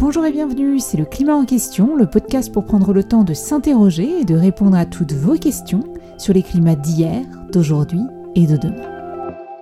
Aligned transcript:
Bonjour 0.00 0.24
et 0.24 0.32
bienvenue, 0.32 0.80
c'est 0.80 0.96
le 0.96 1.04
Climat 1.04 1.34
en 1.34 1.44
question, 1.44 1.94
le 1.94 2.06
podcast 2.06 2.50
pour 2.50 2.64
prendre 2.64 2.94
le 2.94 3.04
temps 3.04 3.22
de 3.22 3.34
s'interroger 3.34 4.20
et 4.20 4.24
de 4.24 4.34
répondre 4.34 4.74
à 4.74 4.86
toutes 4.86 5.12
vos 5.12 5.36
questions 5.36 5.84
sur 6.16 6.32
les 6.32 6.42
climats 6.42 6.74
d'hier, 6.74 7.20
d'aujourd'hui 7.52 8.00
et 8.34 8.46
de 8.46 8.56
demain. 8.56 8.80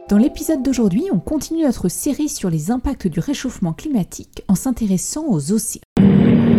Dans 0.08 0.16
l'épisode 0.16 0.62
d'aujourd'hui, 0.62 1.06
on 1.12 1.18
continue 1.18 1.64
notre 1.64 1.88
série 1.88 2.28
sur 2.28 2.50
les 2.50 2.70
impacts 2.70 3.08
du 3.08 3.18
réchauffement 3.18 3.72
climatique 3.72 4.44
en 4.46 4.54
s'intéressant 4.54 5.24
aux 5.28 5.50
océans. 5.50 5.82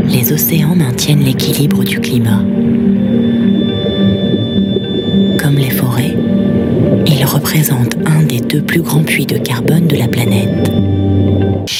Les 0.07 0.33
océans 0.33 0.75
maintiennent 0.75 1.23
l'équilibre 1.23 1.85
du 1.85 2.01
climat. 2.01 2.43
Comme 5.41 5.55
les 5.55 5.71
forêts, 5.71 6.17
ils 7.07 7.23
représentent 7.23 7.95
un 8.05 8.23
des 8.23 8.41
deux 8.41 8.61
plus 8.61 8.81
grands 8.81 9.05
puits 9.05 9.25
de 9.25 9.37
carbone 9.37 9.87
de 9.87 9.95
la 9.95 10.09
planète. 10.09 10.69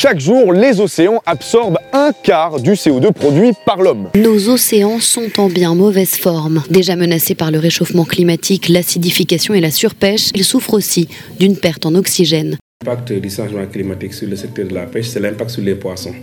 Chaque 0.02 0.20
jour, 0.20 0.54
les 0.54 0.80
océans 0.80 1.22
absorbent 1.26 1.80
un 1.99 2.13
quart 2.13 2.59
du 2.62 2.71
CO2 2.71 3.12
produit 3.12 3.52
par 3.66 3.81
l'homme. 3.81 4.09
Nos 4.16 4.49
océans 4.49 4.99
sont 4.99 5.30
en 5.38 5.49
bien 5.49 5.76
mauvaise 5.76 6.16
forme. 6.16 6.63
Déjà 6.70 6.95
menacés 6.95 7.35
par 7.35 7.52
le 7.52 7.59
réchauffement 7.59 8.05
climatique, 8.05 8.70
l'acidification 8.70 9.53
et 9.53 9.59
la 9.59 9.71
surpêche, 9.71 10.30
ils 10.35 10.45
souffrent 10.45 10.73
aussi 10.73 11.09
d'une 11.40 11.57
perte 11.57 11.85
en 11.85 11.95
oxygène. 11.95 12.57
L'impact 12.85 13.12
du 13.12 13.30
changement 13.30 13.66
climatique 13.66 14.13
sur 14.13 14.30
le 14.30 14.38
secteur 14.38 14.67
de 14.67 14.73
la 14.73 14.85
pêche, 14.85 15.07
c'est 15.07 15.20
l'impact 15.20 15.49
sur 15.49 15.62
les 15.62 15.76
poissons. 15.76 16.13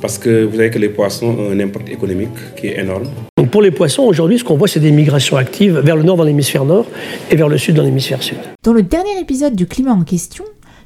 Parce 0.00 0.16
que 0.16 0.44
vous 0.44 0.56
savez 0.56 0.70
que 0.70 0.78
les 0.78 0.88
poissons 0.88 1.26
ont 1.26 1.50
un 1.50 1.60
impact 1.60 1.90
économique 1.90 2.30
qui 2.56 2.68
est 2.68 2.78
énorme. 2.78 3.08
Donc 3.36 3.50
pour 3.50 3.60
les 3.60 3.70
poissons, 3.70 4.04
aujourd'hui, 4.04 4.38
ce 4.38 4.44
qu'on 4.44 4.56
voit, 4.56 4.68
c'est 4.68 4.80
des 4.80 4.92
migrations 4.92 5.36
actives 5.36 5.78
vers 5.78 5.96
le 5.96 6.04
nord 6.04 6.16
dans 6.16 6.24
l'hémisphère 6.24 6.64
nord 6.64 6.86
et 7.30 7.36
vers 7.36 7.48
le 7.48 7.58
sud 7.58 7.74
dans 7.74 7.82
l'hémisphère 7.82 8.22
sud. 8.22 8.38
Dans 8.62 8.72
le 8.72 8.82
dernier 8.82 9.18
épisode 9.20 9.54
du 9.54 9.66
climat 9.66 9.92
en 9.92 10.04
question, 10.04 10.44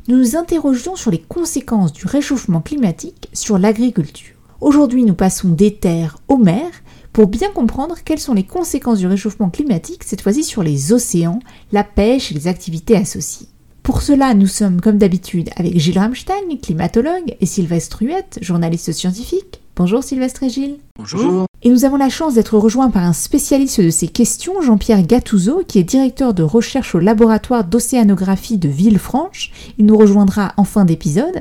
nous 0.08 0.18
nous 0.18 0.36
interrogions 0.36 0.96
sur 0.96 1.10
les 1.10 1.18
conséquences 1.18 1.92
du 1.92 2.06
réchauffement 2.06 2.60
climatique 2.60 3.28
sur 3.32 3.58
l'agriculture. 3.58 4.34
Aujourd'hui, 4.60 5.02
nous 5.02 5.14
passons 5.14 5.48
des 5.48 5.74
terres 5.74 6.18
aux 6.28 6.36
mers 6.36 6.70
pour 7.12 7.26
bien 7.26 7.50
comprendre 7.50 7.96
quelles 8.04 8.18
sont 8.18 8.34
les 8.34 8.44
conséquences 8.44 8.98
du 8.98 9.06
réchauffement 9.06 9.50
climatique, 9.50 10.04
cette 10.04 10.20
fois-ci 10.20 10.44
sur 10.44 10.62
les 10.62 10.92
océans, 10.92 11.38
la 11.72 11.84
pêche 11.84 12.30
et 12.30 12.34
les 12.34 12.48
activités 12.48 12.96
associées. 12.96 13.48
Pour 13.82 14.02
cela, 14.02 14.34
nous 14.34 14.46
sommes 14.46 14.80
comme 14.80 14.98
d'habitude 14.98 15.50
avec 15.56 15.78
Gilles 15.78 15.98
Ramstein, 15.98 16.56
climatologue, 16.62 17.36
et 17.40 17.46
Sylvestre 17.46 18.02
Huette, 18.02 18.38
journaliste 18.42 18.92
scientifique. 18.92 19.60
Bonjour 19.76 20.04
Sylvestre 20.04 20.44
et 20.44 20.50
Gilles. 20.50 20.78
Bonjour. 20.96 21.46
Et 21.62 21.68
nous 21.68 21.84
avons 21.84 21.96
la 21.96 22.08
chance 22.08 22.34
d'être 22.34 22.56
rejoints 22.56 22.90
par 22.90 23.02
un 23.02 23.12
spécialiste 23.12 23.80
de 23.80 23.90
ces 23.90 24.06
questions, 24.06 24.60
Jean-Pierre 24.60 25.04
Gattuso, 25.04 25.64
qui 25.66 25.80
est 25.80 25.84
directeur 25.84 26.32
de 26.32 26.44
recherche 26.44 26.94
au 26.94 27.00
laboratoire 27.00 27.64
d'océanographie 27.64 28.56
de 28.56 28.68
Villefranche. 28.68 29.50
Il 29.76 29.86
nous 29.86 29.98
rejoindra 29.98 30.52
en 30.58 30.64
fin 30.64 30.84
d'épisode. 30.84 31.40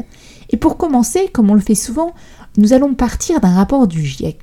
Et 0.50 0.58
pour 0.58 0.78
commencer, 0.78 1.30
comme 1.32 1.52
on 1.52 1.54
le 1.54 1.60
fait 1.60 1.76
souvent, 1.76 2.16
nous 2.58 2.74
allons 2.74 2.96
partir 2.96 3.40
d'un 3.40 3.54
rapport 3.54 3.88
du 3.88 4.04
GIEC. 4.04 4.40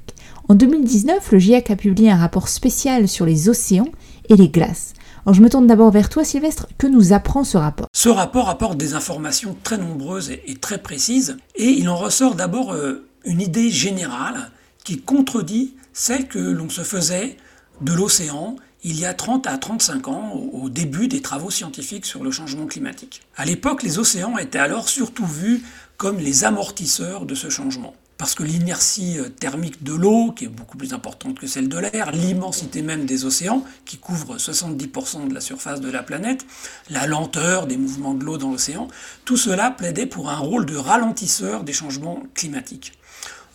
En 0.49 0.55
2019, 0.55 1.33
le 1.33 1.39
GIEC 1.41 1.71
a 1.73 1.77
publié 1.77 2.13
un 2.13 2.17
rapport 2.17 2.47
spécial 2.47 3.09
sur 3.09 3.27
les 3.27 3.49
océans 3.49 3.89
et 4.29 4.37
les 4.37 4.49
glaces. 4.49 4.93
Alors 5.27 5.35
je 5.35 5.43
me 5.43 5.51
tourne 5.51 5.67
d'abord 5.67 5.91
vers 5.91 6.09
toi 6.09 6.23
Sylvestre, 6.23 6.69
que 6.79 6.87
nous 6.87 7.13
apprend 7.13 7.43
ce 7.43 7.59
rapport? 7.59 7.89
Ce 7.93 8.09
rapport 8.09 8.49
apporte 8.49 8.79
des 8.79 8.95
informations 8.95 9.57
très 9.65 9.79
nombreuses 9.79 10.31
et, 10.31 10.55
très 10.61 10.79
précises, 10.79 11.37
et 11.57 11.69
il 11.71 11.89
en 11.89 11.97
ressort 11.97 12.37
d'abord 12.37 12.73
euh, 12.73 13.09
une 13.25 13.41
idée 13.41 13.71
générale 13.71 14.51
qui 14.85 15.01
contredit 15.01 15.75
celle 15.93 16.29
que 16.29 16.39
l'on 16.39 16.69
se 16.69 16.83
faisait 16.83 17.37
de 17.81 17.93
l'océan 17.93 18.57
il 18.83 18.99
y 18.99 19.05
a 19.05 19.12
30 19.12 19.47
à 19.47 19.59
35 19.59 20.09
ans, 20.09 20.33
au 20.33 20.71
début 20.71 21.07
des 21.07 21.21
travaux 21.21 21.51
scientifiques 21.51 22.07
sur 22.07 22.25
le 22.25 22.31
changement 22.31 22.67
climatique. 22.67 23.23
À 23.37 23.45
l'époque, 23.45 23.83
les 23.83 23.99
océans 23.99 24.39
étaient 24.39 24.59
alors 24.59 24.89
surtout 24.89 25.27
vus 25.27 25.62
comme 25.99 26.19
les 26.19 26.45
amortisseurs 26.45 27.27
de 27.27 27.34
ce 27.34 27.50
changement. 27.50 27.94
Parce 28.17 28.34
que 28.34 28.43
l'inertie 28.43 29.19
euh, 29.19 29.28
thermique 29.28 29.83
de 29.83 29.94
l'eau, 29.94 30.33
qui 30.33 30.44
est 30.44 30.49
beaucoup 30.49 30.77
plus 30.77 30.93
importante 30.93 31.39
que 31.39 31.47
celle 31.47 31.69
de 31.69 31.78
l'air, 31.78 32.11
l'immensité 32.12 32.83
même 32.83 33.06
des 33.06 33.25
océans, 33.25 33.65
qui 33.87 33.97
couvrent 33.97 34.37
70% 34.37 35.28
de 35.28 35.34
la 35.34 35.41
surface 35.41 35.81
de 35.81 35.91
la 35.91 36.03
planète, 36.03 36.44
la 36.91 37.06
lenteur 37.06 37.67
des 37.67 37.78
mouvements 37.78 38.15
de 38.15 38.25
l'eau 38.25 38.37
dans 38.37 38.50
l'océan, 38.50 38.89
tout 39.25 39.39
cela 39.39 39.71
plaidait 39.71 40.06
pour 40.06 40.28
un 40.31 40.37
rôle 40.37 40.67
de 40.67 40.77
ralentisseur 40.77 41.65
des 41.65 41.73
changements 41.73 42.23
climatiques. 42.34 42.93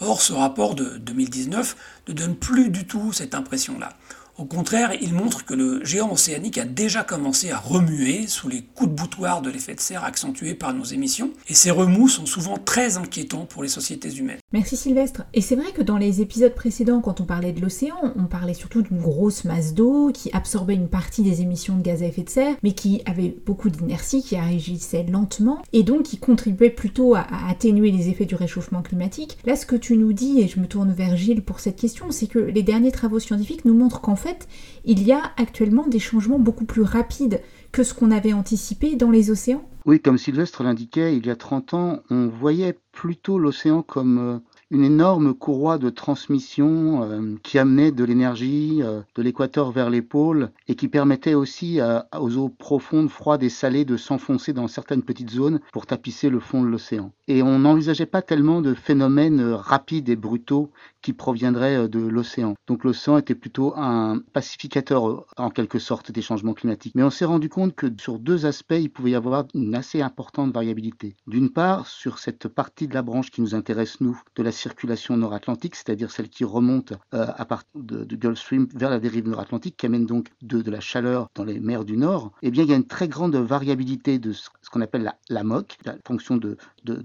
Or, 0.02 0.22
ce 0.22 0.34
rapport 0.34 0.76
de 0.76 0.98
2019 0.98 1.76
ne 2.08 2.14
donne 2.14 2.36
plus 2.36 2.70
du 2.70 2.86
tout 2.86 3.14
cette 3.14 3.34
impression-là. 3.34 3.94
Au 4.38 4.44
contraire, 4.44 4.92
il 5.02 5.14
montre 5.14 5.46
que 5.46 5.54
le 5.54 5.86
géant 5.86 6.12
océanique 6.12 6.58
a 6.58 6.66
déjà 6.66 7.04
commencé 7.04 7.52
à 7.52 7.58
remuer 7.58 8.28
sous 8.28 8.50
les 8.50 8.64
coups 8.64 8.90
de 8.90 8.96
boutoir 8.96 9.42
de 9.42 9.50
l'effet 9.50 9.76
de 9.76 9.80
serre 9.80 10.04
accentués 10.04 10.56
par 10.56 10.74
nos 10.74 10.84
émissions, 10.84 11.32
et 11.48 11.54
ces 11.54 11.72
remous 11.72 12.10
sont 12.10 12.26
souvent 12.26 12.58
très 12.58 12.98
inquiétants 12.98 13.46
pour 13.46 13.64
les 13.64 13.70
sociétés 13.70 14.14
humaines. 14.14 14.40
Merci 14.52 14.76
Sylvestre. 14.76 15.24
Et 15.34 15.40
c'est 15.40 15.56
vrai 15.56 15.72
que 15.72 15.82
dans 15.82 15.98
les 15.98 16.20
épisodes 16.20 16.54
précédents, 16.54 17.00
quand 17.00 17.22
on 17.22 17.26
parlait 17.26 17.54
de 17.54 17.62
l'océan, 17.62 17.96
on 18.18 18.26
parlait 18.26 18.54
surtout 18.54 18.82
d'une 18.82 19.00
grosse 19.00 19.46
masse 19.46 19.74
d'eau 19.74 20.12
qui 20.14 20.30
absorbait 20.34 20.76
une 20.76 20.90
partie 20.90 21.24
des 21.24 21.42
émissions 21.42 21.78
de 21.78 21.82
gaz 21.82 22.04
à 22.04 22.08
effet 22.08 22.24
de 22.24 22.30
serre, 22.30 22.58
mais 22.62 22.74
qui 22.74 23.02
avait 23.06 23.34
beaucoup 23.46 23.70
d'inertie, 23.70 24.22
qui 24.22 24.36
agissait 24.36 25.06
lentement, 25.10 25.62
et 25.72 25.84
donc 25.84 26.04
qui 26.04 26.18
contribuait 26.18 26.70
plutôt 26.70 27.16
à, 27.16 27.26
atténuer 27.48 27.90
les 27.90 28.10
effets 28.10 28.26
du 28.26 28.36
réchauffement 28.36 28.82
climatique. 28.82 29.38
Là, 29.46 29.56
ce 29.56 29.66
que 29.66 29.78
tu 29.78 29.96
nous 29.96 30.12
dis, 30.12 30.42
et 30.42 30.50
je 30.50 30.60
me 30.60 30.68
tourne 30.68 30.92
vers 30.92 31.16
Gilles 31.16 31.42
pour 31.42 31.62
cette 31.62 31.78
question, 31.78 32.12
c'est 32.12 32.28
que 32.28 32.40
les 32.40 32.64
derniers 32.64 32.92
travaux 32.92 33.20
scientifiques 33.20 33.64
nous 33.64 33.74
montrent 33.74 34.02
qu'en 34.02 34.18
fait, 34.26 34.48
il 34.86 35.04
y 35.04 35.12
a 35.12 35.22
actuellement 35.38 35.86
des 35.88 36.00
changements 36.00 36.40
beaucoup 36.40 36.66
plus 36.66 36.82
rapides 36.82 37.42
que 37.72 37.84
ce 37.84 37.94
qu'on 37.94 38.10
avait 38.10 38.34
anticipé 38.34 38.96
dans 38.96 39.12
les 39.12 39.30
océans 39.30 39.70
Oui, 39.86 40.00
comme 40.00 40.18
Sylvestre 40.18 40.64
l'indiquait, 40.64 41.16
il 41.16 41.28
y 41.28 41.30
a 41.30 41.36
30 41.36 41.74
ans, 41.76 42.00
on 42.10 42.28
voyait 42.28 42.80
plutôt 42.92 43.38
l'océan 43.38 43.84
comme 43.84 44.18
euh, 44.18 44.38
une 44.72 44.84
énorme 44.84 45.34
courroie 45.34 45.78
de 45.78 45.90
transmission 45.90 47.04
euh, 47.04 47.36
qui 47.44 47.60
amenait 47.60 47.92
de 47.92 48.04
l'énergie 48.04 48.80
euh, 48.82 49.02
de 49.16 49.22
l'équateur 49.22 49.72
vers 49.72 49.90
les 49.90 50.02
pôles 50.02 50.50
et 50.68 50.76
qui 50.76 50.88
permettait 50.88 51.34
aussi 51.34 51.80
aux 52.18 52.38
eaux 52.38 52.50
profondes, 52.50 53.10
froides 53.10 53.44
et 53.44 53.50
salées 53.50 53.86
de 53.86 53.98
s'enfoncer 53.98 54.54
dans 54.54 54.68
certaines 54.68 55.04
petites 55.04 55.30
zones 55.30 55.60
pour 55.74 55.86
tapisser 55.86 56.30
le 56.30 56.40
fond 56.40 56.64
de 56.64 56.68
l'océan. 56.68 57.12
Et 57.28 57.44
on 57.44 57.60
n'envisageait 57.60 58.06
pas 58.06 58.22
tellement 58.22 58.62
de 58.62 58.74
phénomènes 58.74 59.42
rapides 59.42 60.10
et 60.10 60.16
brutaux 60.16 60.72
qui 61.06 61.14
proviendraient 61.14 61.88
de 61.88 62.00
l'océan. 62.00 62.56
Donc 62.66 62.84
l'océan 62.84 63.20
était 63.20 63.36
plutôt 63.36 63.76
un 63.78 64.24
pacificateur 64.34 65.28
en 65.38 65.52
quelque 65.52 65.78
sorte 65.78 66.12
des 66.12 66.24
changements 66.24 66.56
climatiques. 66.56 66.96
Mais 66.96 67.04
on 67.04 67.12
s'est 67.12 67.26
rendu 67.26 67.48
compte 67.48 67.76
que 67.76 67.86
sur 68.00 68.18
deux 68.18 68.48
aspects, 68.48 68.74
il 68.80 68.90
pouvait 68.90 69.12
y 69.12 69.16
avoir 69.16 69.46
une 69.54 69.76
assez 69.76 70.02
importante 70.02 70.52
variabilité. 70.52 71.16
D'une 71.28 71.52
part, 71.52 71.86
sur 71.86 72.18
cette 72.18 72.48
partie 72.48 72.88
de 72.88 72.96
la 72.96 73.04
branche 73.04 73.30
qui 73.30 73.42
nous 73.42 73.54
intéresse, 73.54 74.02
nous, 74.02 74.20
de 74.36 74.42
la 74.42 74.52
circulation 74.52 75.16
nord-atlantique, 75.16 75.76
c'est-à-dire 75.76 76.10
celle 76.10 76.28
qui 76.28 76.44
remonte 76.44 76.94
euh, 77.14 77.28
à 77.38 77.46
partir 77.46 77.70
de, 77.76 78.16
Gulf 78.16 78.40
Stream 78.40 78.68
vers 78.74 78.90
la 78.90 79.00
dérive 79.00 79.28
nord-atlantique, 79.28 79.78
qui 79.78 79.86
amène 79.86 80.08
donc 80.08 80.32
de, 80.42 80.72
la 80.72 80.80
chaleur 80.80 81.30
dans 81.36 81.44
les 81.44 81.60
mers 81.60 81.86
du 81.86 81.98
Nord, 81.98 82.32
eh 82.42 82.50
bien, 82.50 82.64
il 82.64 82.70
y 82.72 82.74
a 82.74 82.78
une 82.78 82.88
très 82.88 83.08
grande 83.08 83.36
variabilité 83.36 84.18
de 84.18 84.32
ce, 84.32 84.50
qu'on 84.72 84.82
appelle 84.82 85.14
la, 85.30 85.44
MOC, 85.44 85.78
la 85.86 85.98
fonction 86.04 86.38
de 86.38 86.58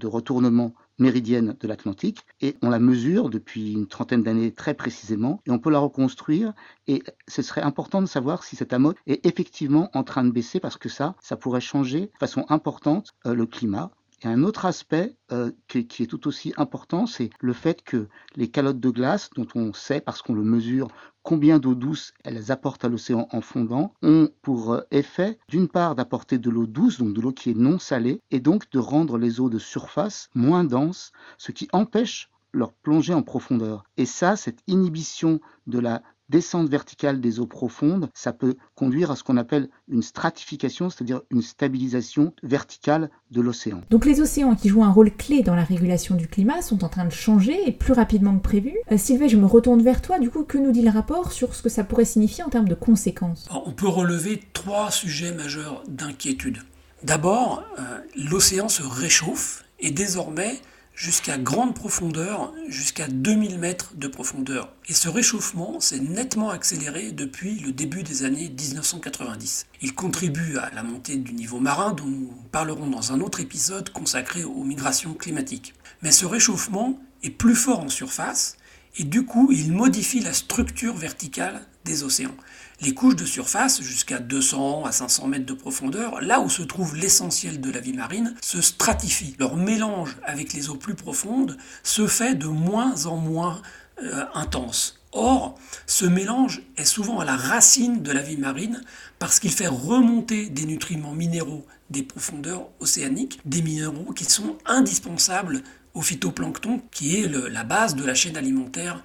retournement 0.07 0.73
méridienne 1.01 1.57
de 1.59 1.69
l'Atlantique 1.69 2.25
et 2.41 2.57
on 2.63 2.71
la 2.71 2.79
mesure 2.79 3.31
depuis 3.31 3.73
une 3.73 3.87
trentaine 3.87 4.23
d'années 4.23 4.53
très 4.53 4.75
précisément 4.75 5.43
et 5.47 5.51
on 5.51 5.59
peut 5.59 5.71
la 5.71 5.79
reconstruire 5.79 6.53
et 6.87 7.03
ce 7.27 7.43
serait 7.43 7.63
important 7.63 8.01
de 8.01 8.07
savoir 8.07 8.45
si 8.45 8.57
cette 8.57 8.73
amote 8.73 8.97
est 9.07 9.25
effectivement 9.27 9.91
en 9.95 10.05
train 10.05 10.25
de 10.25 10.31
baisser 10.31 10.61
parce 10.61 10.77
que 10.77 10.89
ça, 10.89 11.17
ça 11.21 11.37
pourrait 11.37 11.61
changer 11.61 12.01
de 12.01 12.19
façon 12.19 12.45
importante 12.49 13.11
euh, 13.27 13.35
le 13.35 13.47
climat. 13.47 13.91
Et 14.23 14.29
un 14.29 14.43
autre 14.43 14.67
aspect 14.67 15.17
euh, 15.33 15.51
qui, 15.67 15.87
qui, 15.87 16.03
est 16.03 16.07
tout 16.07 16.29
aussi 16.29 16.53
important, 16.59 17.07
c'est 17.07 17.31
le 17.41 17.55
fait 17.55 17.83
que 17.83 18.09
les 18.37 18.51
calottes 18.51 18.79
de 18.79 18.91
glace, 18.91 19.31
dont 19.35 19.47
on 19.55 19.73
sait, 19.73 20.03
parce 20.03 20.21
qu'on 20.21 20.35
le 20.35 20.43
mesure, 20.43 20.89
combien 21.23 21.59
d'eau 21.59 21.75
douce 21.75 22.13
elles 22.25 22.51
apportent 22.51 22.85
à 22.85 22.89
l'océan 22.89 23.29
en 23.33 23.41
fondant, 23.41 23.95
ont 24.03 24.29
pour 24.43 24.73
euh, 24.73 24.81
effet, 24.91 25.39
d'une 25.49 25.69
part, 25.69 25.95
d'apporter 25.95 26.39
de 26.39 26.51
l'eau 26.51 26.67
douce, 26.67 26.99
donc 26.99 27.15
de 27.15 27.21
l'eau 27.21 27.33
qui 27.33 27.51
est 27.51 27.57
non 27.57 27.79
salée, 27.79 28.21
et 28.31 28.41
donc 28.41 28.71
de 28.71 28.79
rendre 28.79 29.19
les 29.19 29.41
eaux 29.41 29.51
de 29.51 29.59
surface 29.59 30.29
moins 30.35 30.65
denses, 30.65 31.13
ce 31.39 31.53
qui 31.53 31.69
empêche 31.73 32.31
leur 32.53 32.73
plongée 32.73 33.15
en 33.15 33.23
profondeur. 33.23 33.85
Et 33.97 34.07
ça, 34.07 34.37
cette 34.37 34.61
inhibition 34.67 35.41
de 35.67 35.79
la 35.79 36.03
descente 36.31 36.69
verticale 36.69 37.21
des 37.21 37.41
eaux 37.41 37.47
profondes, 37.47 38.09
ça 38.15 38.33
peut 38.33 38.55
conduire 38.75 39.11
à 39.11 39.17
ce 39.17 39.25
qu'on 39.25 39.37
appelle 39.37 39.69
une 39.89 40.03
stratification, 40.03 40.89
c'est-à-dire 40.89 41.21
une 41.31 41.43
stabilisation 41.43 42.33
verticale 42.43 43.11
de 43.31 43.41
l'océan. 43.41 43.83
Donc 43.91 44.07
les 44.07 44.21
océans 44.21 44.55
qui 44.55 44.69
jouent 44.69 44.85
un 44.85 44.93
rôle 44.93 45.11
clé 45.15 45.43
dans 45.43 45.55
la 45.55 45.65
régulation 45.65 46.15
du 46.15 46.29
climat 46.29 46.63
sont 46.63 46.85
en 46.85 46.89
train 46.89 47.05
de 47.05 47.13
changer 47.13 47.69
et 47.69 47.73
plus 47.73 47.93
rapidement 47.93 48.37
que 48.37 48.43
prévu. 48.43 48.75
Euh, 48.93 48.97
Sylvain, 48.97 49.29
je 49.29 49.37
me 49.37 49.47
retourne 49.47 49.83
vers 49.83 50.01
toi. 50.01 50.19
Du 50.19 50.31
coup, 50.31 50.45
que 50.45 50.59
nous 50.59 50.73
dit 50.73 50.83
le 50.83 50.91
rapport 50.91 51.33
sur 51.33 51.55
ce 51.55 51.63
que 51.63 51.69
ça 51.69 51.85
pourrait 51.85 52.05
signifier 52.05 52.45
en 52.45 52.49
termes 52.49 52.69
de 52.69 52.75
conséquences? 52.75 53.49
On 53.67 53.73
peut 53.73 53.89
relever 53.89 54.41
trois 54.53 54.91
sujets 54.91 55.33
majeurs 55.33 55.83
d'inquiétude. 55.89 56.59
D'abord, 57.03 57.65
euh, 57.79 57.83
l'océan 58.15 58.69
se 58.69 58.83
réchauffe 58.83 59.65
et 59.79 59.91
désormais 59.91 60.61
jusqu'à 61.01 61.39
grande 61.39 61.75
profondeur, 61.75 62.53
jusqu'à 62.69 63.09
2000 63.09 63.59
mètres 63.59 63.95
de 63.95 64.07
profondeur. 64.07 64.71
Et 64.87 64.93
ce 64.93 65.09
réchauffement 65.09 65.81
s'est 65.81 65.99
nettement 65.99 66.51
accéléré 66.51 67.11
depuis 67.11 67.59
le 67.59 67.73
début 67.73 68.03
des 68.03 68.25
années 68.25 68.51
1990. 68.51 69.67
Il 69.81 69.95
contribue 69.95 70.59
à 70.59 70.71
la 70.75 70.83
montée 70.83 71.17
du 71.17 71.33
niveau 71.33 71.59
marin 71.59 71.93
dont 71.93 72.05
nous 72.05 72.35
parlerons 72.53 72.87
dans 72.87 73.13
un 73.13 73.21
autre 73.23 73.41
épisode 73.41 73.89
consacré 73.89 74.45
aux 74.45 74.63
migrations 74.63 75.15
climatiques. 75.15 75.73
Mais 76.03 76.11
ce 76.11 76.27
réchauffement 76.27 77.01
est 77.23 77.31
plus 77.31 77.57
fort 77.57 77.81
en 77.81 77.89
surface 77.89 78.59
et 78.99 79.05
du 79.05 79.25
coup 79.25 79.51
il 79.53 79.73
modifie 79.73 80.21
la 80.21 80.35
structure 80.35 80.95
verticale 80.95 81.63
des 81.87 82.03
océans. 82.03 82.37
Les 82.83 82.95
couches 82.95 83.17
de 83.17 83.27
surface, 83.27 83.83
jusqu'à 83.83 84.19
200 84.21 84.87
à 84.87 84.93
500 84.93 85.27
mètres 85.27 85.45
de 85.45 85.53
profondeur, 85.53 86.23
là 86.23 86.41
où 86.41 86.49
se 86.49 86.63
trouve 86.63 86.97
l'essentiel 86.97 87.61
de 87.61 87.71
la 87.71 87.81
vie 87.81 87.93
marine, 87.93 88.35
se 88.41 88.63
stratifient. 88.63 89.37
Leur 89.39 89.57
mélange 89.57 90.17
avec 90.25 90.55
les 90.55 90.71
eaux 90.71 90.77
plus 90.77 90.95
profondes 90.95 91.59
se 91.83 92.07
fait 92.07 92.35
de 92.35 92.47
moins 92.47 93.05
en 93.05 93.17
moins 93.17 93.61
euh, 94.03 94.25
intense. 94.33 94.99
Or, 95.13 95.59
ce 95.87 96.07
mélange 96.07 96.63
est 96.79 96.87
souvent 96.87 97.19
à 97.19 97.27
la 97.27 97.37
racine 97.37 98.03
de 98.03 98.13
la 98.13 98.23
vie 98.23 98.39
marine 98.39 98.81
parce 99.19 99.41
qu'il 99.41 99.53
fait 99.53 99.67
remonter 99.67 100.49
des 100.49 100.65
nutriments 100.65 101.13
minéraux 101.13 101.67
des 101.91 102.03
profondeurs 102.03 102.69
océaniques, 102.79 103.41
des 103.45 103.61
minéraux 103.61 104.15
qui 104.15 104.25
sont 104.25 104.57
indispensables 104.65 105.63
au 105.93 106.01
phytoplancton, 106.01 106.81
qui 106.93 107.17
est 107.17 107.29
la 107.29 107.65
base 107.65 107.95
de 107.95 108.05
la 108.05 108.15
chaîne 108.15 108.39
alimentaire 108.39 109.05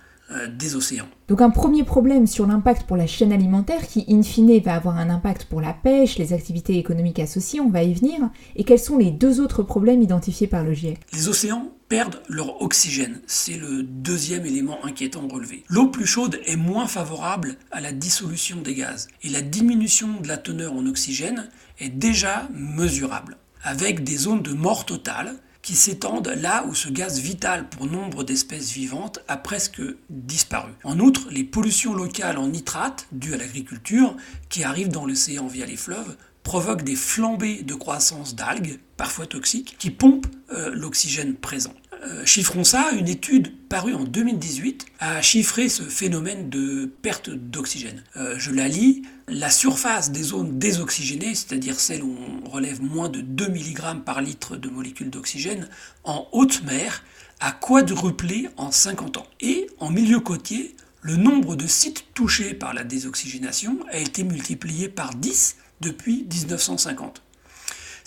des 0.50 0.75
océans. 0.75 1.07
Donc 1.27 1.42
un 1.42 1.51
premier 1.51 1.83
problème 1.83 2.25
sur 2.25 2.48
l'impact 2.48 2.88
pour 2.88 2.98
la 2.98 3.07
chaîne 3.07 3.31
alimentaire 3.31 3.88
qui 3.88 4.06
in 4.10 4.24
fine 4.24 4.60
va 4.60 4.75
avoir 4.75 4.98
un 4.98 5.10
impact 5.10 5.45
pour 5.45 5.62
la 5.62 5.74
pêche, 5.74 6.18
les 6.18 6.33
activités 6.33 6.77
économiques 6.77 7.19
associées, 7.19 7.62
on 7.62 7.69
va 7.69 7.83
y 7.83 7.94
venir. 7.94 8.30
Et 8.56 8.63
quels 8.63 8.80
sont 8.80 8.98
les 8.98 9.12
deux 9.12 9.39
autres 9.39 9.63
problèmes 9.63 10.01
identifiés 10.01 10.48
par 10.48 10.63
le 10.63 10.74
GIEC 10.74 11.00
Les 11.13 11.27
océans 11.27 11.72
perdent 11.88 12.22
leur 12.27 12.62
oxygène, 12.62 13.22
c'est 13.27 13.57
le 13.57 13.83
deuxième 13.83 14.45
élément 14.45 14.83
inquiétant 14.83 15.27
relevé. 15.27 15.63
L'eau 15.69 15.88
plus 15.88 16.07
chaude 16.07 16.39
est 16.45 16.56
moins 16.56 16.88
favorable 16.88 17.57
à 17.72 17.81
la 17.81 17.92
dissolution 17.92 18.57
des 18.62 18.74
gaz 18.74 19.07
et 19.24 19.30
la 19.30 19.42
diminution 19.42 20.19
de 20.22 20.27
la 20.27 20.38
teneur 20.38 20.74
en 20.74 20.86
oxygène 20.88 21.50
est 21.80 21.89
déjà 21.89 22.48
mesurable, 22.54 23.38
avec 23.63 24.04
des 24.04 24.18
zones 24.18 24.42
de 24.42 24.54
mort 24.54 24.86
totale 24.86 25.36
qui 25.66 25.76
s'étendent 25.76 26.28
là 26.28 26.64
où 26.68 26.76
ce 26.76 26.90
gaz 26.90 27.20
vital 27.20 27.68
pour 27.68 27.88
nombre 27.88 28.24
d'espèces 28.24 28.72
vivantes 28.72 29.20
a 29.28 29.36
presque 29.36 29.82
disparu. 30.12 30.72
En 30.84 31.00
outre, 31.00 31.28
les 31.32 31.44
pollutions 31.44 31.96
locales 31.96 32.38
en 32.38 32.50
nitrate 32.50 33.08
dues 33.12 33.34
à 33.34 33.38
l'agriculture 33.38 34.16
qui 34.48 34.64
arrivent 34.64 34.90
dans 34.90 35.08
l'océan 35.08 35.48
via 35.48 35.66
les 35.66 35.76
fleuves 35.76 36.18
provoquent 36.44 36.84
des 36.84 36.96
flambées 36.96 37.64
de 37.64 37.74
croissance 37.74 38.36
d'algues, 38.36 38.80
parfois 38.96 39.26
toxiques, 39.26 39.76
qui 39.80 39.90
pompent 39.90 40.28
euh, 40.52 40.70
l'oxygène 40.72 41.34
présent. 41.34 41.74
Euh, 42.06 42.24
chiffrons 42.25 42.63
ça, 42.63 42.92
une 42.92 43.07
étude 43.07 43.52
parue 43.68 43.96
en 43.96 44.04
2018 44.04 44.86
a 45.00 45.22
chiffré 45.22 45.69
ce 45.69 45.81
phénomène 45.84 46.50
de 46.50 46.86
perte 47.02 47.30
d'oxygène. 47.31 48.04
Euh, 48.16 48.36
je 48.38 48.52
la 48.52 48.68
lis, 48.68 49.04
la 49.28 49.50
surface 49.50 50.12
des 50.12 50.22
zones 50.22 50.60
désoxygénées, 50.60 51.34
c'est-à-dire 51.34 51.80
celles 51.80 52.04
où 52.04 52.16
on 52.46 52.50
relève 52.50 52.81
moins 52.84 53.10
de 53.10 53.22
2 53.22 53.48
mg 53.48 54.04
par 54.06 54.22
litre 54.22 54.56
de 54.56 54.69
molécules 54.69 55.10
d'oxygène, 55.10 55.68
en 56.04 56.28
haute 56.31 56.63
mer, 56.63 57.04
a 57.40 57.52
quadruplé 57.52 58.50
en 58.58 58.72
50 58.72 59.18
ans. 59.18 59.28
Et 59.42 59.68
en 59.80 59.90
milieu 59.90 60.19
côtier, 60.19 60.75
le 61.01 61.16
nombre 61.16 61.56
de 61.56 61.66
sites 61.66 62.06
touchés 62.13 62.54
par 62.54 62.74
la 62.74 62.84
désoxygénation 62.84 63.80
a 63.92 63.98
été 63.98 64.24
multiplié 64.24 64.90
par 64.90 65.16
10 65.16 65.56
depuis 65.81 66.28
1950. 66.31 67.25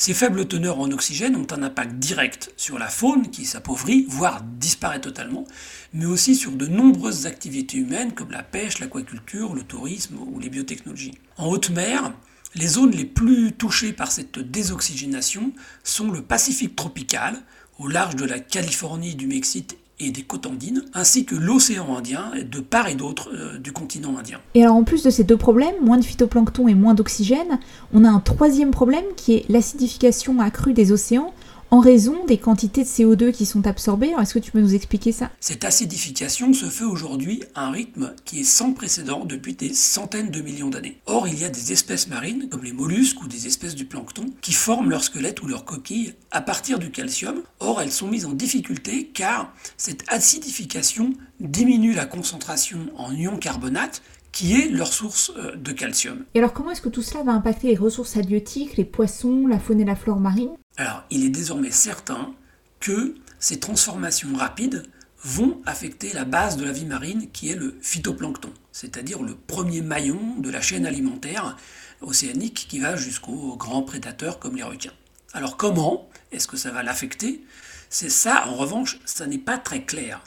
Ces 0.00 0.14
faibles 0.14 0.46
teneurs 0.46 0.78
en 0.78 0.92
oxygène 0.92 1.34
ont 1.34 1.46
un 1.50 1.64
impact 1.64 1.96
direct 1.96 2.52
sur 2.56 2.78
la 2.78 2.86
faune 2.86 3.32
qui 3.32 3.44
s'appauvrit, 3.44 4.06
voire 4.08 4.42
disparaît 4.44 5.00
totalement, 5.00 5.44
mais 5.92 6.04
aussi 6.04 6.36
sur 6.36 6.52
de 6.52 6.68
nombreuses 6.68 7.26
activités 7.26 7.78
humaines 7.78 8.12
comme 8.12 8.30
la 8.30 8.44
pêche, 8.44 8.78
l'aquaculture, 8.78 9.56
le 9.56 9.64
tourisme 9.64 10.18
ou 10.32 10.38
les 10.38 10.50
biotechnologies. 10.50 11.18
En 11.36 11.48
haute 11.48 11.70
mer, 11.70 12.12
les 12.54 12.68
zones 12.68 12.92
les 12.92 13.04
plus 13.04 13.50
touchées 13.50 13.92
par 13.92 14.12
cette 14.12 14.38
désoxygénation 14.38 15.52
sont 15.82 16.12
le 16.12 16.22
Pacifique 16.22 16.76
tropical, 16.76 17.36
au 17.80 17.88
large 17.88 18.14
de 18.14 18.24
la 18.24 18.38
Californie, 18.38 19.16
du 19.16 19.26
Mexique 19.26 19.78
et 20.00 20.10
des 20.10 20.22
côtes 20.22 20.46
andines, 20.46 20.84
ainsi 20.94 21.24
que 21.24 21.34
l'océan 21.34 21.96
Indien, 21.96 22.30
de 22.50 22.60
part 22.60 22.88
et 22.88 22.94
d'autre 22.94 23.30
euh, 23.32 23.58
du 23.58 23.72
continent 23.72 24.16
indien. 24.18 24.38
Et 24.54 24.62
alors 24.62 24.76
en 24.76 24.84
plus 24.84 25.02
de 25.02 25.10
ces 25.10 25.24
deux 25.24 25.36
problèmes, 25.36 25.74
moins 25.82 25.98
de 25.98 26.04
phytoplancton 26.04 26.68
et 26.68 26.74
moins 26.74 26.94
d'oxygène, 26.94 27.58
on 27.92 28.04
a 28.04 28.08
un 28.08 28.20
troisième 28.20 28.70
problème 28.70 29.04
qui 29.16 29.34
est 29.34 29.44
l'acidification 29.48 30.40
accrue 30.40 30.72
des 30.72 30.92
océans 30.92 31.32
en 31.70 31.80
raison 31.80 32.24
des 32.24 32.38
quantités 32.38 32.82
de 32.82 32.88
CO2 32.88 33.32
qui 33.32 33.46
sont 33.46 33.66
absorbées. 33.66 34.14
Est-ce 34.20 34.34
que 34.34 34.38
tu 34.38 34.50
peux 34.50 34.60
nous 34.60 34.74
expliquer 34.74 35.12
ça? 35.12 35.30
Cette 35.40 35.64
acidification 35.64 36.52
se 36.52 36.66
fait 36.66 36.84
aujourd'hui 36.84 37.42
à 37.54 37.66
un 37.66 37.70
rythme 37.70 38.14
qui 38.24 38.40
est 38.40 38.44
sans 38.44 38.72
précédent 38.72 39.24
depuis 39.24 39.54
des 39.54 39.74
centaines 39.74 40.30
de 40.30 40.40
millions 40.40 40.70
d'années. 40.70 41.00
Or, 41.06 41.28
il 41.28 41.38
y 41.38 41.44
a 41.44 41.50
des 41.50 41.72
espèces 41.72 42.08
marines, 42.08 42.48
comme 42.48 42.64
les 42.64 42.72
mollusques 42.72 43.22
ou 43.22 43.28
des 43.28 43.46
espèces 43.46 43.74
du 43.74 43.84
plancton, 43.84 44.26
qui 44.40 44.52
forment 44.52 44.90
leur 44.90 45.04
squelette 45.04 45.42
ou 45.42 45.46
leur 45.46 45.64
coquille 45.64 46.14
à 46.30 46.40
partir 46.40 46.78
du 46.78 46.90
calcium. 46.90 47.42
Or, 47.60 47.82
elles 47.82 47.92
sont 47.92 48.08
mises 48.08 48.26
en 48.26 48.32
difficulté 48.32 49.10
car 49.12 49.52
cette 49.76 50.04
acidification 50.08 51.12
diminue 51.40 51.92
la 51.92 52.06
concentration 52.06 52.78
en 52.96 53.12
ion 53.12 53.36
carbonate 53.36 54.02
qui 54.38 54.55
est 54.55 54.69
leur 54.69 54.93
source 54.93 55.32
euh, 55.37 55.56
de 55.56 55.73
calcium. 55.73 56.25
Et 56.32 56.38
alors 56.38 56.52
comment 56.52 56.70
est-ce 56.70 56.81
que 56.81 56.88
tout 56.88 57.02
cela 57.02 57.25
va 57.25 57.32
impacter 57.32 57.67
les 57.67 57.76
ressources 57.76 58.17
halieutiques, 58.17 58.76
les 58.76 58.85
poissons, 58.85 59.49
la 59.49 59.58
faune 59.58 59.81
et 59.81 59.85
la 59.85 59.96
flore 59.96 60.20
marine 60.20 60.52
Alors 60.76 61.02
il 61.11 61.25
est 61.25 61.29
désormais 61.29 61.73
certain 61.73 62.32
que 62.79 63.17
ces 63.40 63.58
transformations 63.58 64.32
rapides 64.37 64.85
vont 65.25 65.61
affecter 65.67 66.12
la 66.12 66.25
base 66.25 66.56
de 66.56 66.64
la 66.64 66.70
vie 66.70 66.87
marine 66.87 67.29
qui 67.32 67.50
est 67.50 67.56
le 67.56 67.76
phytoplancton, 67.81 68.52
c'est-à-dire 68.70 69.25
le 69.25 69.35
premier 69.35 69.82
maillon 69.82 70.37
de 70.38 70.50
la 70.50 70.61
chaîne 70.61 70.87
alimentaire 70.87 71.56
océanique 72.00 72.67
qui 72.70 72.79
va 72.79 72.94
jusqu'aux 72.94 73.56
grands 73.56 73.82
prédateurs 73.82 74.38
comme 74.38 74.55
les 74.55 74.62
requins. 74.62 74.94
Alors 75.32 75.56
comment 75.56 76.08
est-ce 76.31 76.46
que 76.46 76.56
ça 76.56 76.70
va 76.70 76.85
l'affecter? 76.85 77.43
C'est 77.90 78.08
ça, 78.08 78.46
en 78.46 78.55
revanche, 78.55 79.00
ça 79.05 79.26
n'est 79.26 79.37
pas 79.37 79.58
très 79.58 79.82
clair 79.82 80.23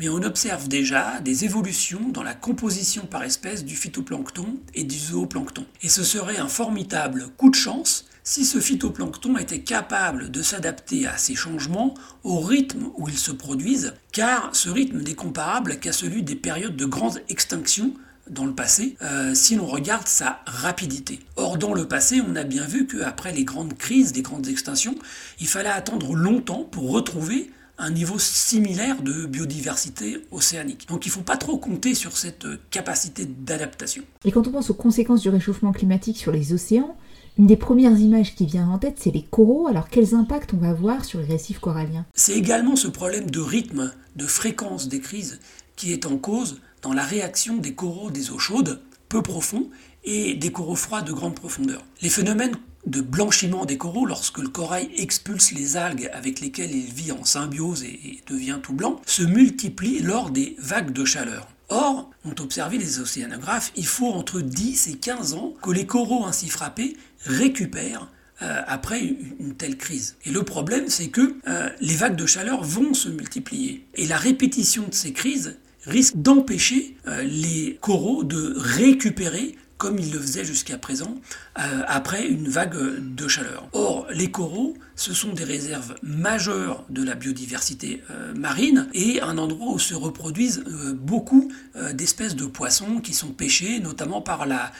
mais 0.00 0.08
on 0.08 0.22
observe 0.22 0.66
déjà 0.66 1.20
des 1.20 1.44
évolutions 1.44 2.08
dans 2.08 2.22
la 2.22 2.32
composition 2.32 3.04
par 3.04 3.22
espèce 3.22 3.66
du 3.66 3.76
phytoplancton 3.76 4.58
et 4.74 4.82
du 4.82 4.98
zooplancton. 4.98 5.66
Et 5.82 5.90
ce 5.90 6.02
serait 6.02 6.38
un 6.38 6.48
formidable 6.48 7.26
coup 7.36 7.50
de 7.50 7.54
chance 7.54 8.06
si 8.24 8.46
ce 8.46 8.60
phytoplancton 8.60 9.36
était 9.36 9.60
capable 9.60 10.30
de 10.30 10.40
s'adapter 10.40 11.06
à 11.06 11.18
ces 11.18 11.34
changements 11.34 11.94
au 12.24 12.40
rythme 12.40 12.86
où 12.96 13.10
ils 13.10 13.18
se 13.18 13.30
produisent, 13.30 13.92
car 14.12 14.48
ce 14.54 14.70
rythme 14.70 15.02
n'est 15.02 15.14
comparable 15.14 15.78
qu'à 15.78 15.92
celui 15.92 16.22
des 16.22 16.36
périodes 16.36 16.76
de 16.76 16.86
grandes 16.86 17.20
extinctions 17.28 17.92
dans 18.30 18.46
le 18.46 18.54
passé, 18.54 18.96
euh, 19.02 19.34
si 19.34 19.56
l'on 19.56 19.66
regarde 19.66 20.06
sa 20.06 20.40
rapidité. 20.46 21.20
Or, 21.36 21.58
dans 21.58 21.74
le 21.74 21.88
passé, 21.88 22.22
on 22.26 22.36
a 22.36 22.44
bien 22.44 22.64
vu 22.64 22.86
qu'après 22.86 23.32
les 23.32 23.44
grandes 23.44 23.76
crises, 23.76 24.12
des 24.12 24.22
grandes 24.22 24.46
extinctions, 24.46 24.94
il 25.40 25.48
fallait 25.48 25.68
attendre 25.68 26.14
longtemps 26.14 26.64
pour 26.64 26.90
retrouver 26.90 27.50
un 27.80 27.90
niveau 27.90 28.18
similaire 28.18 29.02
de 29.02 29.24
biodiversité 29.26 30.18
océanique. 30.30 30.86
Donc 30.88 31.06
il 31.06 31.08
ne 31.08 31.14
faut 31.14 31.22
pas 31.22 31.38
trop 31.38 31.56
compter 31.56 31.94
sur 31.94 32.16
cette 32.16 32.46
capacité 32.70 33.24
d'adaptation. 33.24 34.04
Et 34.24 34.30
quand 34.30 34.46
on 34.46 34.52
pense 34.52 34.70
aux 34.70 34.74
conséquences 34.74 35.22
du 35.22 35.30
réchauffement 35.30 35.72
climatique 35.72 36.18
sur 36.18 36.30
les 36.30 36.52
océans, 36.52 36.96
une 37.38 37.46
des 37.46 37.56
premières 37.56 37.98
images 37.98 38.34
qui 38.34 38.44
vient 38.44 38.68
en 38.68 38.78
tête, 38.78 38.98
c'est 39.00 39.10
les 39.10 39.22
coraux. 39.22 39.66
Alors 39.66 39.88
quels 39.88 40.14
impacts 40.14 40.52
on 40.52 40.58
va 40.58 40.68
avoir 40.68 41.06
sur 41.06 41.20
les 41.20 41.26
récifs 41.26 41.58
coralliens? 41.58 42.04
C'est 42.14 42.36
également 42.36 42.76
ce 42.76 42.88
problème 42.88 43.30
de 43.30 43.40
rythme, 43.40 43.92
de 44.14 44.26
fréquence 44.26 44.88
des 44.88 45.00
crises 45.00 45.40
qui 45.74 45.92
est 45.92 46.04
en 46.04 46.18
cause 46.18 46.60
dans 46.82 46.92
la 46.92 47.02
réaction 47.02 47.56
des 47.56 47.74
coraux 47.74 48.10
des 48.10 48.30
eaux 48.30 48.38
chaudes, 48.38 48.82
peu 49.10 49.20
profonds, 49.20 49.68
et 50.04 50.34
des 50.34 50.50
coraux 50.50 50.76
froids 50.76 51.02
de 51.02 51.12
grande 51.12 51.34
profondeur. 51.34 51.84
Les 52.00 52.08
phénomènes 52.08 52.56
de 52.86 53.02
blanchiment 53.02 53.66
des 53.66 53.76
coraux 53.76 54.06
lorsque 54.06 54.38
le 54.38 54.48
corail 54.48 54.88
expulse 54.96 55.52
les 55.52 55.76
algues 55.76 56.08
avec 56.14 56.40
lesquelles 56.40 56.74
il 56.74 56.90
vit 56.90 57.12
en 57.12 57.24
symbiose 57.24 57.84
et 57.84 58.22
devient 58.26 58.58
tout 58.62 58.72
blanc, 58.72 59.02
se 59.04 59.22
multiplient 59.22 60.00
lors 60.00 60.30
des 60.30 60.56
vagues 60.58 60.92
de 60.92 61.04
chaleur. 61.04 61.48
Or, 61.68 62.10
ont 62.24 62.34
observé 62.40 62.78
les 62.78 62.98
océanographes, 62.98 63.70
il 63.76 63.86
faut 63.86 64.10
entre 64.10 64.40
10 64.40 64.88
et 64.88 64.94
15 64.94 65.34
ans 65.34 65.54
que 65.62 65.70
les 65.70 65.86
coraux 65.86 66.24
ainsi 66.24 66.48
frappés 66.48 66.96
récupèrent 67.26 68.08
euh, 68.42 68.62
après 68.66 69.02
une 69.38 69.54
telle 69.54 69.76
crise. 69.76 70.16
Et 70.24 70.30
le 70.30 70.42
problème, 70.42 70.88
c'est 70.88 71.08
que 71.08 71.36
euh, 71.46 71.68
les 71.80 71.94
vagues 71.94 72.16
de 72.16 72.26
chaleur 72.26 72.64
vont 72.64 72.94
se 72.94 73.10
multiplier. 73.10 73.86
Et 73.94 74.06
la 74.06 74.16
répétition 74.16 74.88
de 74.88 74.94
ces 74.94 75.12
crises 75.12 75.58
risque 75.86 76.16
d'empêcher 76.16 76.96
euh, 77.06 77.22
les 77.22 77.78
coraux 77.80 78.24
de 78.24 78.54
récupérer 78.56 79.56
comme 79.78 79.98
il 79.98 80.12
le 80.12 80.18
faisait 80.18 80.44
jusqu'à 80.44 80.76
présent, 80.76 81.14
euh, 81.58 81.82
après 81.86 82.28
une 82.28 82.48
vague 82.48 82.76
de 83.14 83.28
chaleur. 83.28 83.66
Or, 83.72 84.06
les 84.12 84.30
coraux, 84.30 84.74
ce 84.94 85.14
sont 85.14 85.32
des 85.32 85.44
réserves 85.44 85.94
majeures 86.02 86.84
de 86.90 87.02
la 87.02 87.14
biodiversité 87.14 88.02
euh, 88.10 88.34
marine 88.34 88.88
et 88.92 89.22
un 89.22 89.38
endroit 89.38 89.72
où 89.72 89.78
se 89.78 89.94
reproduisent 89.94 90.64
beaucoup 90.96 91.50
d'espèces 91.94 92.36
de 92.36 92.44
poissons 92.44 93.00
qui 93.00 93.14
sont 93.14 93.32
pêchés, 93.32 93.80
notamment 93.80 94.20
par 94.20 94.44
la 94.44 94.70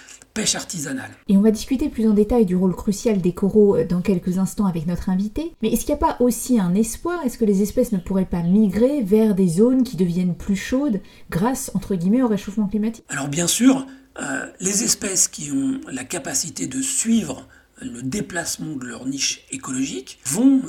pêche 0.40 0.54
artisanale. 0.54 1.10
Et 1.28 1.36
on 1.36 1.42
va 1.42 1.50
discuter 1.50 1.88
plus 1.88 2.08
en 2.08 2.14
détail 2.14 2.46
du 2.46 2.56
rôle 2.56 2.74
crucial 2.74 3.20
des 3.20 3.32
coraux 3.32 3.82
dans 3.84 4.00
quelques 4.00 4.38
instants 4.38 4.66
avec 4.66 4.86
notre 4.86 5.10
invité. 5.10 5.52
Mais 5.60 5.68
est-ce 5.68 5.84
qu'il 5.84 5.94
n'y 5.94 6.00
a 6.02 6.06
pas 6.06 6.16
aussi 6.20 6.58
un 6.58 6.74
espoir? 6.74 7.20
Est-ce 7.24 7.36
que 7.36 7.44
les 7.44 7.60
espèces 7.62 7.92
ne 7.92 7.98
pourraient 7.98 8.24
pas 8.24 8.42
migrer 8.42 9.02
vers 9.02 9.34
des 9.34 9.48
zones 9.48 9.82
qui 9.82 9.96
deviennent 9.96 10.34
plus 10.34 10.56
chaudes 10.56 11.00
grâce, 11.28 11.70
entre 11.74 11.94
guillemets, 11.94 12.22
au 12.22 12.28
réchauffement 12.28 12.68
climatique? 12.68 13.04
Alors 13.08 13.28
bien 13.28 13.46
sûr, 13.46 13.86
euh, 14.20 14.46
les 14.60 14.82
espèces 14.82 15.28
qui 15.28 15.50
ont 15.52 15.80
la 15.90 16.04
capacité 16.04 16.66
de 16.66 16.80
suivre 16.80 17.46
le 17.82 18.02
déplacement 18.02 18.76
de 18.76 18.86
leur 18.86 19.06
niche 19.06 19.44
écologique 19.50 20.20
vont 20.24 20.62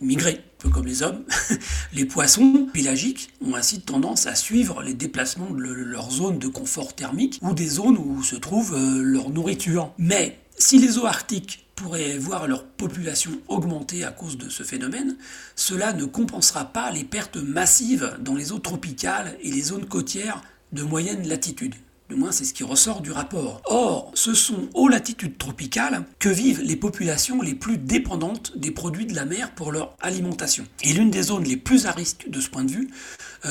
migrer. 0.00 0.40
Peu 0.60 0.68
comme 0.68 0.86
les 0.86 1.02
hommes, 1.02 1.24
les 1.92 2.04
poissons 2.04 2.68
pélagiques 2.72 3.30
ont 3.44 3.54
ainsi 3.54 3.80
tendance 3.80 4.26
à 4.26 4.34
suivre 4.34 4.82
les 4.82 4.94
déplacements 4.94 5.50
de 5.50 5.62
leur 5.62 6.10
zone 6.10 6.38
de 6.38 6.48
confort 6.48 6.94
thermique 6.94 7.40
ou 7.42 7.54
des 7.54 7.66
zones 7.66 7.96
où 7.96 8.22
se 8.22 8.36
trouve 8.36 8.74
euh, 8.74 9.02
leur 9.02 9.30
nourriture. 9.30 9.92
Mais 9.98 10.38
si 10.56 10.78
les 10.78 10.98
eaux 10.98 11.06
arctiques 11.06 11.66
pourraient 11.74 12.18
voir 12.18 12.46
leur 12.46 12.64
population 12.64 13.32
augmenter 13.48 14.04
à 14.04 14.10
cause 14.10 14.36
de 14.36 14.50
ce 14.50 14.62
phénomène, 14.62 15.16
cela 15.56 15.94
ne 15.94 16.04
compensera 16.04 16.66
pas 16.66 16.90
les 16.90 17.04
pertes 17.04 17.38
massives 17.38 18.16
dans 18.20 18.34
les 18.34 18.52
eaux 18.52 18.58
tropicales 18.58 19.38
et 19.40 19.50
les 19.50 19.62
zones 19.62 19.86
côtières 19.86 20.42
de 20.72 20.82
moyenne 20.82 21.26
latitude. 21.26 21.74
Du 22.10 22.16
moins, 22.16 22.32
c'est 22.32 22.44
ce 22.44 22.52
qui 22.52 22.64
ressort 22.64 23.02
du 23.02 23.12
rapport. 23.12 23.62
Or, 23.66 24.10
ce 24.14 24.34
sont 24.34 24.68
aux 24.74 24.88
latitudes 24.88 25.38
tropicales 25.38 26.02
que 26.18 26.28
vivent 26.28 26.60
les 26.60 26.74
populations 26.74 27.40
les 27.40 27.54
plus 27.54 27.78
dépendantes 27.78 28.58
des 28.58 28.72
produits 28.72 29.06
de 29.06 29.14
la 29.14 29.24
mer 29.24 29.52
pour 29.52 29.70
leur 29.70 29.94
alimentation. 30.00 30.66
Et 30.82 30.92
l'une 30.92 31.12
des 31.12 31.22
zones 31.22 31.44
les 31.44 31.56
plus 31.56 31.86
à 31.86 31.92
risque 31.92 32.28
de 32.28 32.40
ce 32.40 32.50
point 32.50 32.64
de 32.64 32.72
vue, 32.72 32.90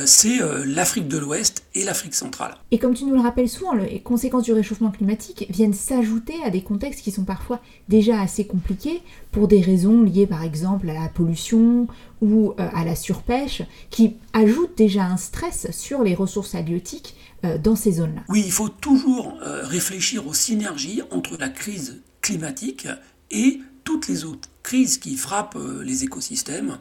c'est 0.05 0.41
euh, 0.41 0.63
l'Afrique 0.65 1.07
de 1.07 1.17
l'Ouest 1.17 1.63
et 1.75 1.83
l'Afrique 1.83 2.15
centrale. 2.15 2.55
Et 2.71 2.77
comme 2.79 2.93
tu 2.93 3.05
nous 3.05 3.15
le 3.15 3.21
rappelles 3.21 3.49
souvent, 3.49 3.73
les 3.73 4.01
conséquences 4.01 4.43
du 4.43 4.53
réchauffement 4.53 4.91
climatique 4.91 5.47
viennent 5.49 5.73
s'ajouter 5.73 6.35
à 6.45 6.49
des 6.49 6.61
contextes 6.61 7.01
qui 7.01 7.11
sont 7.11 7.23
parfois 7.23 7.59
déjà 7.87 8.21
assez 8.21 8.45
compliqués 8.45 9.01
pour 9.31 9.47
des 9.47 9.61
raisons 9.61 10.03
liées 10.03 10.27
par 10.27 10.43
exemple 10.43 10.89
à 10.89 10.93
la 10.93 11.09
pollution 11.09 11.87
ou 12.21 12.51
euh, 12.51 12.69
à 12.73 12.85
la 12.85 12.95
surpêche, 12.95 13.61
qui 13.89 14.15
ajoutent 14.33 14.77
déjà 14.77 15.05
un 15.05 15.17
stress 15.17 15.67
sur 15.71 16.03
les 16.03 16.15
ressources 16.15 16.55
halieutiques 16.55 17.15
euh, 17.45 17.57
dans 17.57 17.77
ces 17.77 17.93
zones-là. 17.93 18.21
Oui, 18.27 18.43
il 18.45 18.51
faut 18.51 18.67
toujours 18.67 19.37
euh, 19.41 19.65
réfléchir 19.65 20.27
aux 20.27 20.33
synergies 20.33 21.01
entre 21.09 21.37
la 21.37 21.47
crise 21.47 22.01
climatique 22.19 22.85
et 23.31 23.61
toutes 23.85 24.09
les 24.09 24.25
autres 24.25 24.49
crises 24.61 24.97
qui 24.97 25.15
frappent 25.15 25.55
euh, 25.55 25.81
les 25.81 26.03
écosystèmes 26.03 26.79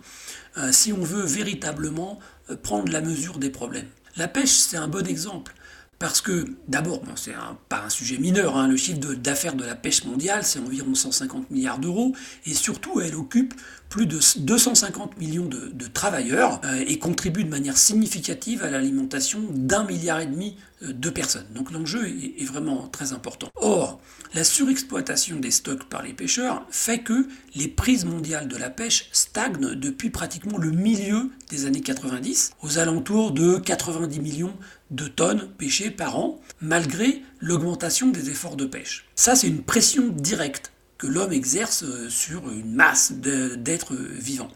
si 0.73 0.93
on 0.93 1.03
veut 1.03 1.25
véritablement 1.25 2.19
prendre 2.57 2.93
la 2.93 3.01
mesure 3.01 3.39
des 3.39 3.51
problèmes. 3.51 3.89
La 4.17 4.29
pêche, 4.29 4.51
c'est 4.51 4.77
un 4.77 4.89
bon 4.89 5.07
exemple. 5.07 5.55
Parce 5.99 6.21
que, 6.21 6.45
d'abord, 6.69 7.03
c'est 7.17 7.35
pas 7.69 7.83
un 7.83 7.89
sujet 7.89 8.19
mineur, 8.19 8.57
hein, 8.57 8.69
le 8.69 8.77
chiffre 8.77 9.15
d'affaires 9.15 9.55
de, 9.55 9.65
la 9.65 9.75
pêche 9.75 10.05
mondiale, 10.05 10.45
c'est 10.45 10.61
environ 10.61 10.95
150 10.95 11.51
milliards 11.51 11.81
d'euros, 11.81 12.15
et 12.47 12.55
surtout, 12.55 13.01
elle 13.01 13.17
occupe 13.17 13.53
plus 13.89 14.07
de 14.07 14.19
250 14.41 15.19
millions 15.19 15.47
de, 15.47 15.87
travailleurs 15.87 16.61
euh, 16.65 16.85
et 16.87 16.99
contribue 16.99 17.45
de 17.45 17.49
manière 17.49 17.79
significative 17.79 18.63
à 18.63 18.71
l'alimentation 18.71 19.41
d'un 19.51 19.85
milliard 19.85 20.21
et 20.21 20.27
demi 20.27 20.57
euh, 20.83 20.93
de 20.93 21.11
personnes. 21.11 21.47
Donc 21.55 21.71
l'enjeu 21.71 22.07
est, 22.07 22.43
est, 22.43 22.45
vraiment 22.45 22.87
très 22.89 23.13
important. 23.13 23.49
Or, 23.57 24.01
la 24.35 24.45
surexploitation 24.45 25.41
des 25.41 25.51
stocks 25.51 25.85
par 25.85 26.03
les 26.03 26.13
pêcheurs 26.13 26.67
fait 26.71 26.99
que 26.99 27.27
les 27.55 27.69
prises 27.69 28.05
mondiales 28.05 28.49
de 28.49 28.57
la 28.57 28.71
pêche 28.71 29.09
stagnent 29.13 29.75
depuis 29.75 30.11
pratiquement 30.11 30.59
le 30.59 30.71
milieu 30.71 31.31
des 31.49 31.65
années 31.67 31.81
90, 31.81 32.53
aux 32.63 32.79
alentours 32.79 33.33
de 33.33 33.57
90 33.59 34.21
millions 34.21 34.55
de 34.91 35.07
tonnes 35.09 35.49
pêchées 35.57 35.91
par 35.91 36.19
an, 36.19 36.41
malgré 36.61 37.23
l'augmentation 37.41 38.09
des 38.09 38.31
efforts 38.31 38.57
de 38.57 38.67
pêche. 38.67 39.07
Ça, 39.15 39.35
c'est 39.35 39.49
une 39.49 39.63
pression 39.63 40.09
directe 40.09 40.73
que 40.99 41.07
l'homme 41.07 41.33
exerce 41.33 41.85
euh, 41.85 42.11
sur 42.11 42.51
une 42.51 42.75
masse 42.75 43.13
d'êtres 43.13 43.95
vivants. 43.95 44.51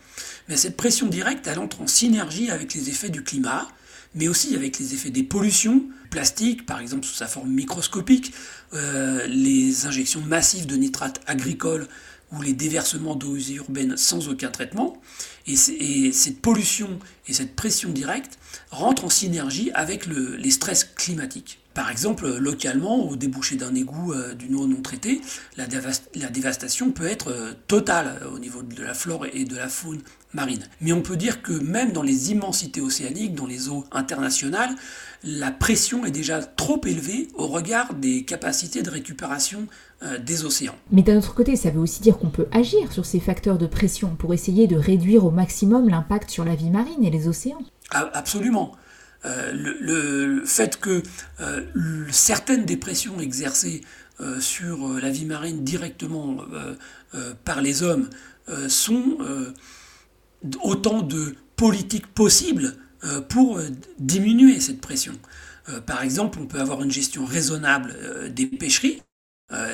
Mais 0.48 0.56
cette 0.56 0.76
pression 0.76 1.06
directe, 1.06 1.46
elle 1.46 1.60
entre 1.60 1.80
en 1.80 1.86
synergie 1.86 2.50
avec 2.50 2.74
les 2.74 2.88
effets 2.90 3.08
du 3.08 3.22
climat, 3.22 3.68
mais 4.14 4.28
aussi 4.28 4.54
avec 4.54 4.78
les 4.78 4.92
effets 4.92 5.10
des 5.10 5.22
pollutions, 5.22 5.84
plastiques, 6.10 6.66
par 6.66 6.80
exemple 6.80 7.06
sous 7.06 7.14
sa 7.14 7.26
forme 7.26 7.50
microscopique, 7.50 8.34
euh, 8.74 9.26
les 9.26 9.86
injections 9.86 10.20
massives 10.20 10.66
de 10.66 10.76
nitrates 10.76 11.20
agricoles 11.26 11.88
ou 12.32 12.42
les 12.42 12.52
déversements 12.52 13.14
d'eau 13.14 13.36
urbaines 13.36 13.96
sans 13.96 14.28
aucun 14.28 14.50
traitement. 14.50 15.00
Et, 15.46 15.56
cette 16.12 16.40
pollution 16.40 16.98
et 17.28 17.32
cette 17.32 17.54
pression 17.56 17.90
directe 17.90 18.38
rentrent 18.70 19.04
en 19.04 19.10
synergie 19.10 19.70
avec 19.74 20.06
les 20.06 20.50
stress 20.50 20.84
climatiques. 20.84 21.61
Par 21.74 21.90
exemple, 21.90 22.28
localement, 22.38 23.08
au 23.08 23.16
débouché 23.16 23.56
d'un 23.56 23.74
égout 23.74 24.12
euh, 24.12 24.34
d'une 24.34 24.54
eau 24.56 24.66
non 24.66 24.82
traitée, 24.82 25.22
la, 25.56 25.66
dévastation 25.66 26.90
peut 26.90 27.06
être 27.06 27.30
euh, 27.30 27.52
totale 27.66 28.20
euh, 28.22 28.30
au 28.30 28.38
niveau 28.38 28.62
de 28.62 28.82
la 28.82 28.92
flore 28.92 29.26
et 29.32 29.44
de 29.44 29.56
la 29.56 29.68
faune 29.68 30.00
marine. 30.34 30.62
Mais 30.82 30.92
on 30.92 31.00
peut 31.00 31.16
dire 31.16 31.40
que 31.40 31.52
même 31.52 31.92
dans 31.92 32.02
les 32.02 32.30
immensités 32.30 32.82
océaniques, 32.82 33.34
dans 33.34 33.46
les 33.46 33.70
eaux 33.70 33.84
internationales, 33.90 34.74
la 35.24 35.50
pression 35.50 36.04
est 36.04 36.10
déjà 36.10 36.42
trop 36.42 36.80
élevée 36.84 37.28
au 37.34 37.46
regard 37.46 37.94
des 37.94 38.24
capacités 38.24 38.82
de 38.82 38.90
récupération 38.90 39.66
des 40.26 40.44
océans. 40.44 40.74
Mais 40.90 41.02
d'un 41.02 41.18
autre 41.18 41.32
côté, 41.32 41.54
ça 41.54 41.70
veut 41.70 41.78
aussi 41.78 42.02
dire 42.02 42.18
qu'on 42.18 42.30
peut 42.30 42.48
agir 42.50 42.90
sur 42.90 43.06
ces 43.06 43.20
facteurs 43.20 43.56
de 43.56 43.68
pression 43.68 44.16
pour 44.16 44.34
essayer 44.34 44.66
de 44.66 44.74
réduire 44.74 45.24
au 45.24 45.30
maximum 45.30 45.88
l'impact 45.88 46.28
sur 46.28 46.44
la 46.44 46.56
vie 46.56 46.70
marine 46.70 47.04
et 47.04 47.10
les 47.10 47.28
océans. 47.28 47.62
Absolument. 47.92 48.72
Euh, 49.24 49.52
le, 49.52 50.44
fait 50.44 50.80
que 50.80 51.02
euh, 51.40 51.62
certaines 52.10 52.64
des 52.64 52.76
pressions 52.76 53.20
exercées 53.20 53.82
euh, 54.20 54.40
sur 54.40 54.88
la 55.00 55.10
vie 55.10 55.26
marine 55.26 55.62
directement 55.62 56.38
par 57.44 57.60
les 57.60 57.82
hommes 57.82 58.08
sont 58.68 59.18
autant 60.62 61.02
de 61.02 61.34
politiques 61.56 62.06
possibles 62.08 62.74
pour 63.28 63.60
diminuer 63.98 64.60
cette 64.60 64.80
pression. 64.80 65.12
par 65.86 66.02
exemple, 66.02 66.38
on 66.40 66.46
peut 66.46 66.60
avoir 66.60 66.82
une 66.82 66.90
gestion 66.90 67.24
raisonnable 67.24 67.94
des 68.32 68.46
pêcheries, 68.46 69.02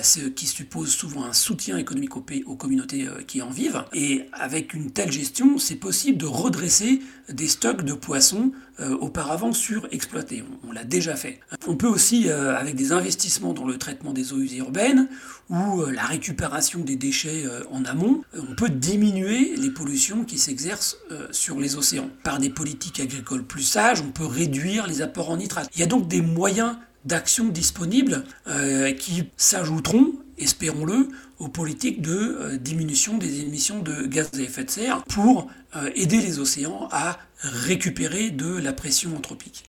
ce 0.02 0.20
qui 0.20 0.46
suppose 0.46 0.90
souvent 0.90 1.24
un 1.24 1.32
soutien 1.32 1.76
économique 1.78 2.16
aux, 2.16 2.24
aux 2.46 2.56
communautés 2.56 3.06
euh, 3.06 3.22
qui 3.26 3.42
en 3.42 3.50
vivent. 3.50 3.84
Et 3.92 4.26
avec 4.32 4.74
une 4.74 4.90
telle 4.90 5.12
gestion, 5.12 5.58
c'est 5.58 5.76
possible 5.76 6.18
de 6.18 6.26
redresser 6.26 7.00
des 7.28 7.48
stocks 7.48 7.84
de 7.84 7.92
poissons 7.92 8.52
euh, 8.80 8.96
auparavant 8.96 9.52
surexploités. 9.52 10.44
On, 10.66 10.72
l'a 10.72 10.84
déjà 10.84 11.14
fait. 11.16 11.40
On 11.66 11.76
peut 11.76 11.86
aussi, 11.86 12.30
avec 12.30 12.74
des 12.74 12.92
investissements 12.92 13.52
dans 13.52 13.66
le 13.66 13.78
traitement 13.78 14.12
des 14.12 14.32
eaux 14.32 14.40
urbaines 14.40 15.08
ou 15.50 15.84
la 15.86 16.02
récupération 16.02 16.80
des 16.80 16.96
déchets 16.96 17.44
en 17.70 17.84
amont, 17.84 18.22
on 18.36 18.54
peut 18.54 18.68
diminuer 18.68 19.56
les 19.56 19.70
pollutions 19.70 20.24
qui 20.24 20.38
s'exercent 20.38 20.98
sur 21.30 21.58
les 21.58 21.76
océans. 21.76 22.10
Par 22.22 22.38
des 22.38 22.50
politiques 22.50 23.00
agricoles 23.00 23.44
plus 23.44 23.62
sages, 23.62 24.02
on 24.02 24.10
peut 24.10 24.26
réduire 24.26 24.86
les 24.86 25.02
apports 25.02 25.30
en 25.30 25.38
nitrate. 25.38 25.68
Il 25.74 25.80
y 25.80 25.82
a 25.82 25.86
donc 25.86 26.06
des 26.06 26.20
moyens 26.20 26.76
d'actions 27.04 27.48
disponibles 27.48 28.24
euh, 28.46 28.92
qui 28.92 29.24
s'ajouteront, 29.36 30.12
espérons-le, 30.36 31.08
aux 31.38 31.48
politiques 31.48 32.02
de 32.02 32.16
euh, 32.16 32.56
diminution 32.58 33.18
des 33.18 33.40
émissions 33.40 33.80
de 33.80 34.06
gaz 34.06 34.30
à 34.34 34.42
effet 34.42 34.64
de 34.64 34.70
serre 34.70 35.04
pour 35.04 35.48
euh, 35.76 35.90
aider 35.94 36.20
les 36.20 36.38
océans 36.38 36.88
à 36.90 37.18
récupérer 37.40 38.30
de 38.30 38.56
la 38.56 38.72
pression 38.72 39.16
anthropique. 39.16 39.68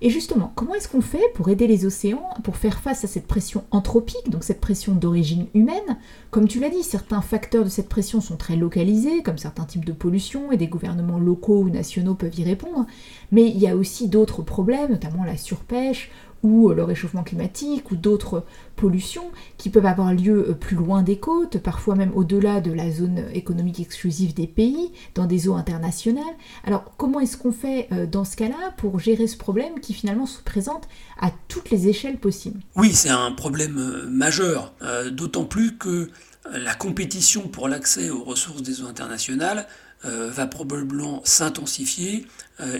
Et 0.00 0.10
justement, 0.10 0.52
comment 0.54 0.74
est-ce 0.74 0.88
qu'on 0.88 1.00
fait 1.00 1.32
pour 1.34 1.48
aider 1.48 1.66
les 1.66 1.84
océans, 1.84 2.30
pour 2.44 2.56
faire 2.56 2.78
face 2.78 3.02
à 3.02 3.08
cette 3.08 3.26
pression 3.26 3.64
anthropique, 3.72 4.30
donc 4.30 4.44
cette 4.44 4.60
pression 4.60 4.94
d'origine 4.94 5.46
humaine? 5.54 5.98
Comme 6.30 6.46
tu 6.46 6.60
l'as 6.60 6.68
dit, 6.68 6.84
certains 6.84 7.20
facteurs 7.20 7.64
de 7.64 7.68
cette 7.68 7.88
pression 7.88 8.20
sont 8.20 8.36
très 8.36 8.54
localisés, 8.54 9.24
comme 9.24 9.38
certains 9.38 9.64
types 9.64 9.84
de 9.84 9.92
pollution, 9.92 10.52
et 10.52 10.56
des 10.56 10.68
gouvernements 10.68 11.18
locaux 11.18 11.62
ou 11.62 11.70
nationaux 11.70 12.14
peuvent 12.14 12.38
y 12.38 12.44
répondre. 12.44 12.86
Mais 13.32 13.48
il 13.48 13.58
y 13.58 13.66
a 13.66 13.74
aussi 13.74 14.06
d'autres 14.06 14.42
problèmes, 14.42 14.92
notamment 14.92 15.24
la 15.24 15.36
surpêche 15.36 16.10
ou 16.42 16.70
le 16.70 16.84
réchauffement 16.84 17.22
climatique 17.22 17.90
ou 17.90 17.96
d'autres 17.96 18.44
pollutions 18.76 19.30
qui 19.56 19.70
peuvent 19.70 19.86
avoir 19.86 20.14
lieu 20.14 20.50
euh, 20.50 20.54
plus 20.54 20.76
loin 20.76 21.02
des 21.02 21.18
côtes, 21.18 21.58
parfois 21.58 21.94
même 21.94 22.12
au-delà 22.14 22.60
de 22.60 22.72
la 22.72 22.90
zone 22.90 23.24
économique 23.34 23.80
exclusive 23.80 24.34
des 24.34 24.46
pays, 24.46 24.92
dans 25.14 25.26
des 25.26 25.48
eaux 25.48 25.54
internationales. 25.54 26.24
Alors 26.64 26.84
comment 26.96 27.20
est-ce 27.20 27.36
qu'on 27.36 27.52
fait 27.52 27.88
euh, 27.92 28.06
dans 28.06 28.24
ce 28.24 28.36
cas-là 28.36 28.72
pour 28.76 28.98
gérer 28.98 29.26
ce 29.26 29.36
problème 29.36 29.80
qui 29.80 29.94
finalement 29.94 30.26
se 30.26 30.40
présente 30.42 30.88
à 31.20 31.30
toutes 31.48 31.70
les 31.70 31.88
échelles 31.88 32.18
possibles? 32.18 32.60
Oui, 32.76 32.92
c'est 32.92 33.10
un 33.10 33.32
problème 33.32 33.78
euh, 33.78 34.08
majeur, 34.08 34.74
d'autant 35.12 35.44
plus 35.44 35.76
que 35.76 36.10
la 36.50 36.74
compétition 36.74 37.48
pour 37.48 37.68
l'accès 37.68 38.10
aux 38.10 38.22
ressources 38.22 38.62
des 38.62 38.82
eaux 38.82 38.86
internationales 38.86 39.66
va 40.04 40.46
probablement 40.46 41.22
s'intensifier 41.24 42.26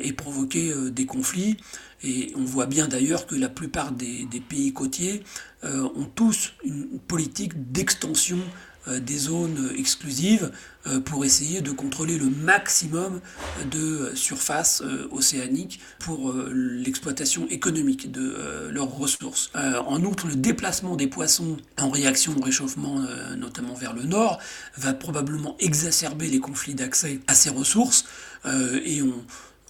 et 0.02 0.12
provoquer 0.12 0.72
des 0.90 1.04
conflits. 1.04 1.56
Et 2.02 2.32
on 2.36 2.44
voit 2.44 2.66
bien 2.66 2.86
d'ailleurs 2.86 3.26
que 3.26 3.34
la 3.34 3.48
plupart 3.48 3.92
des, 3.92 4.26
pays 4.48 4.72
côtiers 4.72 5.24
euh, 5.64 5.88
ont 5.96 6.08
tous 6.14 6.52
une 6.64 7.00
politique 7.00 7.72
d'extension 7.72 8.38
euh, 8.38 8.42
des 9.00 9.18
zones 9.18 9.72
exclusives 9.76 10.50
euh, 10.86 11.00
pour 11.00 11.24
essayer 11.24 11.60
de 11.60 11.70
contrôler 11.70 12.18
le 12.18 12.30
maximum 12.30 13.20
de 13.70 14.12
surface 14.14 14.82
océanique 15.10 15.80
pour 15.98 16.32
l'exploitation 16.32 17.46
économique 17.48 18.10
de 18.10 18.68
leurs 18.70 18.90
ressources. 18.90 19.50
en 19.54 20.02
outre, 20.04 20.26
le 20.26 20.36
déplacement 20.36 20.96
des 20.96 21.06
poissons 21.06 21.56
en 21.78 21.90
réaction 21.90 22.34
au 22.36 22.40
réchauffement, 22.40 23.00
notamment 23.36 23.74
vers 23.74 23.92
le 23.92 24.04
nord, 24.04 24.38
va 24.76 24.92
probablement 24.92 25.56
exacerber 25.58 26.28
les 26.28 26.40
conflits 26.40 26.74
d'accès 26.74 27.20
à 27.26 27.34
ces 27.34 27.50
ressources 27.50 28.04
et 28.44 29.02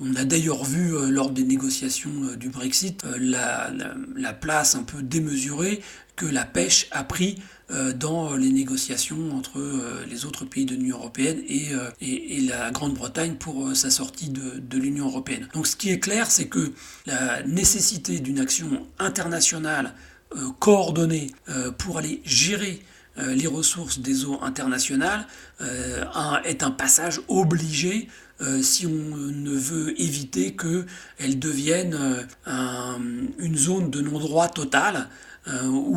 on 0.01 0.15
a 0.15 0.25
d'ailleurs 0.25 0.65
vu 0.65 0.95
euh, 0.95 1.11
lors 1.11 1.31
des 1.31 1.43
négociations 1.43 2.13
euh, 2.25 2.37
du 2.37 2.49
Brexit 2.49 3.05
euh, 3.05 3.17
la, 3.19 4.33
place 4.33 4.75
un 4.75 4.83
peu 4.83 5.03
démesurée 5.03 5.83
que 6.17 6.27
la 6.27 6.45
pêche 6.45 6.87
a 6.91 7.03
pris 7.05 7.37
euh, 7.39 7.43
dans 7.95 8.35
les 8.35 8.51
négociations 8.51 9.37
entre 9.37 9.59
euh, 9.59 10.05
les 10.09 10.25
autres 10.25 10.45
pays 10.45 10.65
de 10.65 10.75
l'Union 10.75 10.97
européenne 10.97 11.43
et, 11.49 11.73
et, 12.01 12.41
la 12.41 12.71
Grande-Bretagne 12.71 13.35
pour 13.35 13.77
sa 13.77 13.91
sortie 13.91 14.31
de, 14.31 14.79
l'Union 14.79 15.07
européenne. 15.07 15.49
Donc 15.53 15.67
ce 15.67 15.77
qui 15.77 15.91
est 15.91 16.01
clair, 16.01 16.31
c'est 16.31 16.47
que 16.47 16.73
la 17.07 17.43
nécessité 17.43 18.21
d'une 18.21 18.39
action 18.39 18.87
internationale 18.99 19.93
coordonnée 20.59 21.31
pour 21.79 21.99
aller 21.99 22.23
gérer 22.25 22.83
les 23.17 23.47
ressources 23.47 23.99
des 23.99 24.25
eaux 24.25 24.39
internationales 24.43 25.27
est 26.45 26.63
un 26.63 26.71
passage 26.71 27.21
obligé 27.29 28.09
euh, 28.41 28.63
si 28.63 28.87
on 28.87 28.91
ne 28.91 29.51
veut 29.51 30.01
éviter 30.01 30.55
qu'elle 30.55 31.39
devienne 31.41 32.25
euh, 32.47 32.97
une 33.39 33.57
zone 33.57 33.91
de 33.91 34.01
non-droit 34.01 34.49
total 34.49 34.97
euh, 34.97 35.03
où 35.71 35.97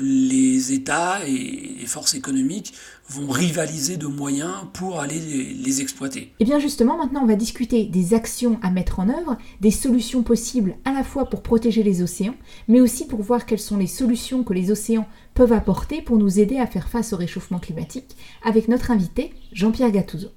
les 0.00 0.72
États 0.72 1.26
et 1.26 1.76
les 1.80 1.86
forces 1.86 2.14
économiques 2.14 2.74
vont 3.08 3.28
rivaliser 3.28 3.96
de 3.96 4.06
moyens 4.06 4.54
pour 4.72 5.00
aller 5.00 5.18
les, 5.18 5.54
les, 5.54 5.80
exploiter. 5.80 6.20
Et 6.20 6.34
eh 6.40 6.44
bien 6.44 6.58
justement, 6.58 6.96
maintenant 6.96 7.22
on 7.22 7.26
va 7.26 7.34
discuter 7.34 7.84
des 7.84 8.14
actions 8.14 8.58
à 8.62 8.70
mettre 8.70 9.00
en 9.00 9.08
œuvre, 9.08 9.36
des 9.60 9.70
solutions 9.70 10.22
possibles 10.22 10.76
à 10.84 10.92
la 10.92 11.04
fois 11.04 11.26
pour 11.26 11.42
protéger 11.42 11.82
les 11.82 12.02
océans, 12.02 12.34
mais 12.68 12.80
aussi 12.80 13.06
pour 13.06 13.22
voir 13.22 13.44
quelles 13.44 13.58
sont 13.58 13.76
les 13.76 13.86
solutions 13.86 14.44
que 14.44 14.54
les 14.54 14.70
océans 14.70 15.06
peuvent 15.34 15.52
apporter 15.52 16.02
pour 16.02 16.16
nous 16.16 16.38
aider 16.38 16.58
à 16.58 16.66
faire 16.66 16.88
face 16.88 17.12
au 17.12 17.16
réchauffement 17.16 17.58
climatique, 17.58 18.16
avec 18.44 18.68
notre 18.68 18.90
invité 18.90 19.32
Jean-Pierre 19.52 19.90
Gattuso. 19.90 20.28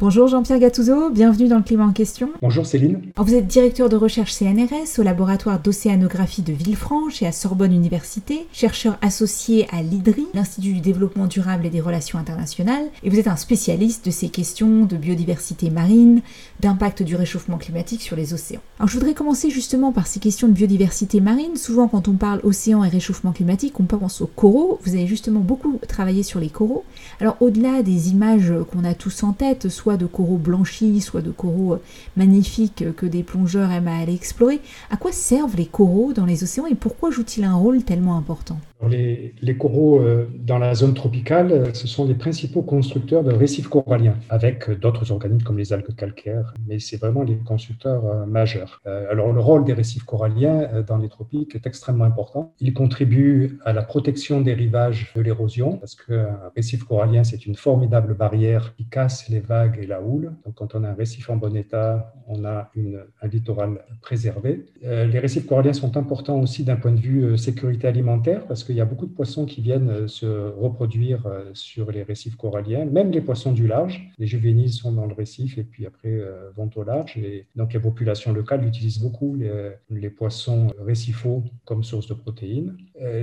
Bonjour 0.00 0.26
Jean-Pierre 0.26 0.58
Gattuso, 0.58 1.08
bienvenue 1.10 1.46
dans 1.46 1.58
le 1.58 1.62
climat 1.62 1.84
en 1.86 1.92
question. 1.92 2.30
Bonjour 2.42 2.66
Céline. 2.66 3.00
vous 3.16 3.34
êtes 3.34 3.46
directeur 3.46 3.88
de 3.88 3.94
recherche 3.94 4.32
CNRS 4.32 4.98
au 4.98 5.02
laboratoire 5.02 5.60
d'océanographie 5.60 6.42
de 6.42 6.52
Villefranche 6.52 7.22
et 7.22 7.28
à 7.28 7.32
Sorbonne 7.32 7.72
Université, 7.72 8.48
chercheur 8.52 8.98
associé 9.02 9.68
à 9.70 9.82
l'IDRI, 9.82 10.26
l'Institut 10.34 10.72
du 10.72 10.80
développement 10.80 11.28
durable 11.28 11.64
et 11.64 11.70
des 11.70 11.80
relations 11.80 12.18
internationales, 12.18 12.86
et 13.04 13.08
vous 13.08 13.20
êtes 13.20 13.28
un 13.28 13.36
spécialiste 13.36 14.04
de 14.04 14.10
ces 14.10 14.30
questions 14.30 14.84
de 14.84 14.96
biodiversité 14.96 15.70
marine, 15.70 16.22
d'impact 16.58 17.04
du 17.04 17.14
réchauffement 17.14 17.56
climatique 17.56 18.02
sur 18.02 18.16
les 18.16 18.34
océans. 18.34 18.62
Alors 18.80 18.88
je 18.88 18.94
voudrais 18.94 19.14
commencer 19.14 19.48
justement 19.48 19.92
par 19.92 20.08
ces 20.08 20.18
questions 20.18 20.48
de 20.48 20.54
biodiversité 20.54 21.20
marine. 21.20 21.54
Souvent 21.54 21.86
quand 21.86 22.08
on 22.08 22.14
parle 22.14 22.40
océan 22.42 22.82
et 22.82 22.88
réchauffement 22.88 23.30
climatique, 23.30 23.78
on 23.78 23.84
pense 23.84 24.22
aux 24.22 24.26
coraux. 24.26 24.80
Vous 24.82 24.96
avez 24.96 25.06
justement 25.06 25.40
beaucoup 25.40 25.78
travaillé 25.86 26.24
sur 26.24 26.40
les 26.40 26.48
coraux. 26.48 26.84
Alors 27.20 27.36
au-delà 27.38 27.84
des 27.84 28.10
images 28.10 28.52
qu'on 28.72 28.82
a 28.82 28.94
tous 28.94 29.22
en 29.22 29.32
tête, 29.32 29.68
soit 29.68 29.83
de 29.92 30.06
coraux 30.06 30.38
blanchis, 30.38 31.00
soit 31.00 31.20
de 31.20 31.30
coraux 31.30 31.74
euh, 31.74 31.82
magnifiques 32.16 32.84
que 32.96 33.06
des 33.06 33.22
plongeurs 33.22 33.70
aiment 33.70 33.88
à 33.88 33.98
aller 33.98 34.14
explorer. 34.14 34.60
À 34.90 34.96
quoi 34.96 35.12
servent 35.12 35.56
les 35.56 35.66
coraux 35.66 36.12
dans 36.12 36.24
les 36.24 36.42
océans 36.42 36.66
et 36.66 36.74
pourquoi 36.74 37.10
jouent-ils 37.10 37.44
un 37.44 37.54
rôle 37.54 37.82
tellement 37.82 38.16
important? 38.16 38.58
Les, 38.88 39.56
coraux 39.58 40.00
euh, 40.00 40.28
dans 40.38 40.58
la 40.58 40.74
zone 40.74 40.94
tropicale, 40.94 41.52
euh, 41.52 41.74
ce 41.74 41.86
sont 41.86 42.06
les 42.06 42.14
principaux 42.14 42.62
constructeurs 42.62 43.22
de 43.22 43.32
récifs 43.32 43.68
coralliens, 43.68 44.16
avec 44.28 44.70
d'autres 44.70 45.10
organismes 45.12 45.44
comme 45.44 45.58
les 45.58 45.72
algues 45.72 45.94
calcaires, 45.94 46.54
mais 46.66 46.78
c'est 46.78 46.96
vraiment 46.96 47.22
les 47.22 47.36
constructeurs 47.36 48.04
euh, 48.06 48.26
majeurs. 48.26 48.80
alors 49.10 49.32
le 49.32 49.40
rôle 49.40 49.64
des 49.64 49.72
récifs 49.72 50.04
coralliens 50.04 50.82
dans 50.86 50.98
les 50.98 51.08
tropiques 51.08 51.54
est 51.54 51.66
extrêmement 51.66 52.04
important. 52.04 52.54
Ils 52.60 52.74
contribuent 52.74 53.58
à 53.64 53.72
la 53.72 53.82
protection 53.82 54.40
des 54.40 54.54
rivages 54.54 55.12
de 55.16 55.20
l'érosion, 55.20 55.76
parce 55.78 55.94
qu'un 55.94 56.38
récif 56.56 56.84
corallien, 56.84 57.24
c'est 57.24 57.46
une 57.46 57.54
formidable 57.54 58.14
barrière 58.14 58.74
qui 58.76 58.84
casse 58.86 59.28
les 59.28 59.40
vagues 59.40 59.78
et 59.82 59.86
la 59.86 60.02
houle. 60.02 60.32
Donc 60.44 60.54
quand 60.54 60.74
on 60.74 60.84
a 60.84 60.88
un 60.90 60.94
récif 60.94 61.30
en 61.30 61.36
bon 61.36 61.56
état, 61.56 62.14
on 62.26 62.44
a 62.44 62.70
une, 62.74 63.00
un 63.22 63.28
littoral 63.28 63.84
préservé. 64.00 64.66
les 64.82 65.18
récifs 65.18 65.46
coralliens 65.46 65.72
sont 65.72 65.96
importants 65.96 66.40
aussi 66.40 66.64
d'un 66.64 66.76
point 66.76 66.92
de 66.92 67.00
vue 67.00 67.38
sécurité 67.38 67.86
alimentaire, 67.86 68.46
parce 68.46 68.64
que 68.64 68.72
il 68.74 68.78
y 68.78 68.80
a 68.80 68.84
beaucoup 68.84 69.06
de 69.06 69.14
poissons 69.14 69.46
qui 69.46 69.60
viennent 69.60 69.88
euh, 69.88 70.08
se 70.08 70.26
reproduire 70.26 71.26
euh, 71.26 71.50
sur 71.54 71.92
les 71.92 72.02
récifs 72.02 72.34
coralliens, 72.34 72.84
même 72.84 73.12
les 73.12 73.20
poissons 73.20 73.52
du 73.52 73.68
large. 73.68 74.10
Les 74.18 74.26
juvéniles 74.26 74.72
sont 74.72 74.90
dans 74.90 75.06
le 75.06 75.14
récif 75.14 75.58
et 75.58 75.62
puis 75.62 75.86
après 75.86 76.10
euh, 76.10 76.50
vont 76.56 76.68
au 76.74 76.82
large. 76.82 77.16
Et 77.16 77.46
donc 77.54 77.72
les 77.72 77.78
populations 77.78 78.32
locales 78.32 78.66
utilisent 78.66 78.98
beaucoup 78.98 79.36
les, 79.36 80.10
poissons 80.10 80.68
récifaux 80.78 81.44
comme 81.64 81.84
source 81.84 82.08
de 82.08 82.14
protéines. 82.14 82.76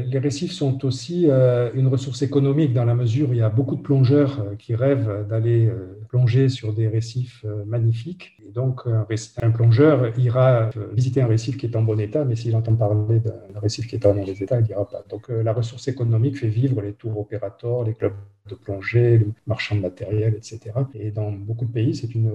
Les 0.08 0.20
récifs 0.20 0.52
sont 0.52 0.86
aussi 0.86 1.28
une 1.74 1.88
ressource 1.88 2.22
économique 2.22 2.74
dans 2.74 2.86
la 2.86 2.94
mesure 2.94 3.30
où 3.30 3.34
il 3.34 3.40
y 3.40 3.42
a 3.42 3.50
beaucoup 3.50 3.76
de 3.76 3.82
plongeurs 3.82 4.46
qui 4.60 4.76
rêvent 4.76 5.26
d'aller 5.28 5.72
plonger 6.10 6.50
sur 6.50 6.74
des 6.74 6.88
récifs 6.88 7.46
magnifiques. 7.66 8.34
Donc 8.54 8.82
un, 8.86 9.52
plongeur 9.52 10.18
ira 10.20 10.70
visiter 10.94 11.22
un 11.22 11.28
récif 11.28 11.58
qui 11.58 11.66
est 11.66 11.76
en 11.76 11.82
bon 11.82 12.00
état, 12.00 12.26
mais 12.26 12.36
s'il 12.36 12.56
entend 12.56 12.76
parler 12.76 13.20
d'un 13.20 13.60
récif 13.60 13.88
qui 13.88 13.96
est 13.96 14.06
en 14.06 14.14
mauvais 14.14 14.34
état, 14.34 14.60
il 14.60 14.68
n'ira 14.68 14.88
pas. 14.88 15.04
Donc 15.10 15.30
la 15.30 15.54
ressource 15.54 15.88
économique 15.88 16.38
fait 16.38 16.48
vivre 16.50 16.82
les 16.82 16.94
tours 16.94 17.18
opérateurs, 17.18 17.84
les 17.84 17.94
clubs 17.94 18.14
de 18.50 18.56
plongée, 18.56 19.18
les 19.18 19.28
marchands 19.48 19.76
de 19.76 19.82
matériel, 19.82 20.36
etc. 20.36 20.60
Et 20.94 21.12
dans 21.12 21.32
beaucoup 21.32 21.66
de 21.66 21.72
pays, 21.72 21.96
c'est 21.96 22.14
une, 22.14 22.30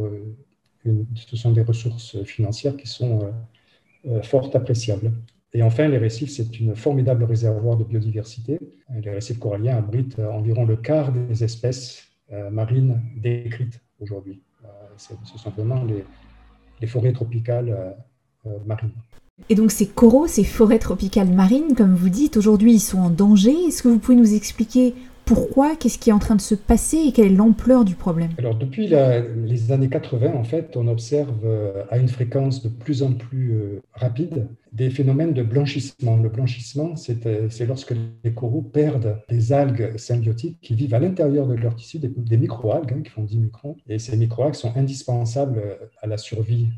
ce 1.14 1.36
sont 1.36 1.52
des 1.52 1.62
ressources 1.62 2.22
financières 2.24 2.76
qui 2.76 2.86
sont 2.86 3.20
euh, 3.20 4.10
euh, 4.10 4.22
fort 4.22 4.50
appréciables. 4.54 5.12
Et 5.52 5.62
enfin, 5.62 5.88
les 5.88 5.98
récifs, 5.98 6.30
c'est 6.30 6.60
une 6.60 6.76
formidable 6.76 7.24
réservoir 7.24 7.76
de 7.76 7.84
biodiversité. 7.84 8.58
Les 9.02 9.10
récifs 9.10 9.38
coralliens 9.38 9.76
abritent 9.76 10.18
environ 10.18 10.64
le 10.64 10.76
quart 10.76 11.12
des 11.12 11.44
espèces 11.44 12.04
euh, 12.32 12.50
marines 12.50 13.00
décrites 13.16 13.80
aujourd'hui. 14.00 14.42
c'est 14.96 15.16
simplement 15.38 15.82
les, 15.84 16.04
les 16.80 16.86
forêts 16.86 17.12
tropicales 17.12 17.94
marines. 18.66 18.92
Et 19.48 19.54
donc 19.54 19.70
ces 19.70 19.86
coraux, 19.86 20.26
ces 20.26 20.44
forêts 20.44 20.78
tropicales 20.78 21.28
marines, 21.28 21.74
comme 21.76 21.94
vous 21.94 22.08
dites, 22.08 22.36
aujourd'hui 22.36 22.72
ils 22.74 22.80
sont 22.80 22.98
en 22.98 23.10
danger. 23.10 23.52
Est-ce 23.66 23.82
que 23.82 23.88
vous 23.88 23.98
pouvez 23.98 24.16
nous 24.16 24.34
expliquer 24.34 24.94
pourquoi, 25.26 25.74
qu'est-ce 25.74 25.98
qui 25.98 26.10
est 26.10 26.12
en 26.12 26.20
train 26.20 26.36
de 26.36 26.40
se 26.40 26.54
passer 26.54 26.98
et 26.98 27.12
quelle 27.12 27.26
est 27.26 27.36
l'ampleur 27.36 27.84
du 27.84 27.96
problème? 27.96 28.30
Alors 28.38 28.54
depuis 28.54 28.86
les 28.86 29.72
années 29.72 29.88
80, 29.88 30.32
en 30.32 30.44
fait, 30.44 30.76
on 30.76 30.86
observe 30.86 31.44
euh, 31.44 31.82
à 31.90 31.98
une 31.98 32.08
fréquence 32.08 32.62
de 32.62 32.68
plus 32.68 33.02
en 33.02 33.12
plus 33.12 33.50
euh, 33.52 33.82
rapide 33.92 34.46
des 34.72 34.88
phénomènes 34.88 35.32
de 35.32 35.42
blanchissement. 35.42 36.16
Le 36.16 36.28
blanchissement, 36.28 36.94
c'est 36.94 37.26
euh, 37.26 37.48
lorsque 37.66 37.92
les 38.22 38.34
coraux 38.34 38.62
perdent 38.62 39.20
des 39.28 39.52
algues 39.52 39.96
symbiotiques 39.96 40.60
qui 40.60 40.76
vivent 40.76 40.94
à 40.94 41.00
l'intérieur 41.00 41.48
de 41.48 41.54
leur 41.54 41.74
tissu, 41.74 41.98
des, 41.98 42.36
microalgues 42.36 42.92
hein, 42.92 43.02
qui 43.02 43.10
font 43.10 43.24
10 43.24 43.38
microns. 43.38 43.76
Et 43.88 43.98
ces 43.98 44.16
microalgues 44.16 44.54
sont 44.54 44.76
indispensables 44.76 45.60
à 46.02 46.06
la 46.06 46.18
survie 46.18 46.68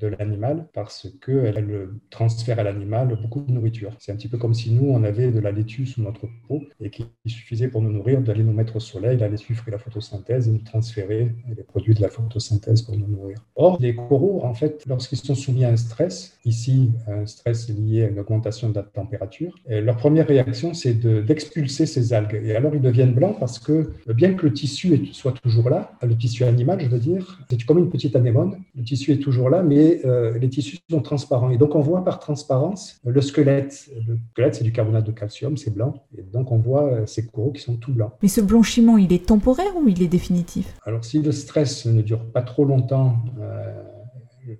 de 0.00 0.06
l'animal 0.06 0.66
parce 0.72 1.08
qu'elle 1.24 1.88
transfère 2.10 2.58
à 2.58 2.62
l'animal 2.62 3.18
beaucoup 3.20 3.40
de 3.40 3.52
nourriture. 3.52 3.92
C'est 3.98 4.12
un 4.12 4.16
petit 4.16 4.28
peu 4.28 4.38
comme 4.38 4.54
si 4.54 4.70
nous, 4.72 4.90
on 4.90 5.04
avait 5.04 5.30
de 5.30 5.40
la 5.40 5.52
laitue 5.52 5.86
sous 5.86 6.02
notre 6.02 6.26
peau 6.46 6.62
et 6.80 6.90
qu'il 6.90 7.06
suffisait 7.26 7.68
pour 7.68 7.82
nous 7.82 7.90
nourrir 7.90 8.20
d'aller 8.20 8.42
nous 8.42 8.52
mettre 8.52 8.76
au 8.76 8.80
soleil, 8.80 9.18
la 9.18 9.28
laitue 9.28 9.54
ferait 9.54 9.70
la 9.70 9.78
photosynthèse 9.78 10.48
et 10.48 10.52
nous 10.52 10.58
transférer 10.58 11.32
les 11.56 11.62
produits 11.62 11.94
de 11.94 12.02
la 12.02 12.08
photosynthèse 12.08 12.82
pour 12.82 12.96
nous 12.96 13.06
nourrir. 13.06 13.38
Or, 13.56 13.78
les 13.80 13.94
coraux, 13.94 14.42
en 14.44 14.54
fait, 14.54 14.84
lorsqu'ils 14.86 15.18
sont 15.18 15.34
soumis 15.34 15.64
à 15.64 15.70
un 15.70 15.76
stress, 15.76 16.38
ici, 16.44 16.90
un 17.06 17.26
stress 17.26 17.68
lié 17.68 18.04
à 18.04 18.08
une 18.08 18.18
augmentation 18.18 18.70
de 18.70 18.74
la 18.74 18.82
température, 18.82 19.54
leur 19.68 19.96
première 19.96 20.26
réaction, 20.26 20.74
c'est 20.74 20.94
d'expulser 20.94 21.86
ces 21.86 22.12
algues. 22.12 22.40
Et 22.44 22.54
alors, 22.54 22.74
ils 22.74 22.80
deviennent 22.80 23.12
blancs 23.12 23.36
parce 23.38 23.58
que, 23.58 23.90
bien 24.12 24.34
que 24.34 24.46
le 24.46 24.52
tissu 24.52 25.06
soit 25.12 25.32
toujours 25.32 25.70
là, 25.70 25.92
le 26.02 26.16
tissu 26.16 26.44
animal, 26.44 26.80
je 26.80 26.88
veux 26.88 26.98
dire, 26.98 27.40
c'est 27.50 27.62
comme 27.64 27.78
une 27.78 27.90
petite 27.90 28.16
anémone, 28.16 28.58
le 28.76 28.82
tissu 28.82 29.12
est 29.12 29.18
toujours 29.18 29.50
là, 29.50 29.62
mais 29.68 30.00
euh, 30.04 30.38
les 30.38 30.48
tissus 30.48 30.78
sont 30.90 31.02
transparents. 31.02 31.50
Et 31.50 31.58
donc, 31.58 31.74
on 31.74 31.80
voit 31.80 32.04
par 32.04 32.18
transparence 32.18 33.00
le 33.04 33.20
squelette. 33.20 33.90
Le 34.06 34.18
squelette, 34.30 34.54
c'est 34.56 34.64
du 34.64 34.72
carbonate 34.72 35.06
de 35.06 35.12
calcium, 35.12 35.56
c'est 35.56 35.72
blanc. 35.72 35.94
Et 36.16 36.22
donc, 36.22 36.50
on 36.50 36.58
voit 36.58 36.84
euh, 36.84 37.06
ces 37.06 37.26
coraux 37.26 37.52
qui 37.52 37.62
sont 37.62 37.76
tout 37.76 37.92
blancs. 37.92 38.12
Mais 38.22 38.28
ce 38.28 38.40
blanchiment, 38.40 38.96
il 38.96 39.12
est 39.12 39.26
temporaire 39.26 39.76
ou 39.76 39.88
il 39.88 40.02
est 40.02 40.08
définitif? 40.08 40.74
Alors, 40.84 41.04
si 41.04 41.20
le 41.20 41.32
stress 41.32 41.86
ne 41.86 42.02
dure 42.02 42.24
pas 42.24 42.42
trop 42.42 42.64
longtemps, 42.64 43.16
euh, 43.40 43.77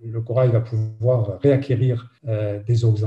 le 0.04 0.20
corail 0.20 0.50
va 0.50 0.60
pouvoir 0.60 1.38
réacquérir 1.40 2.10
euh, 2.26 2.62
des 2.62 2.84
os 2.84 3.02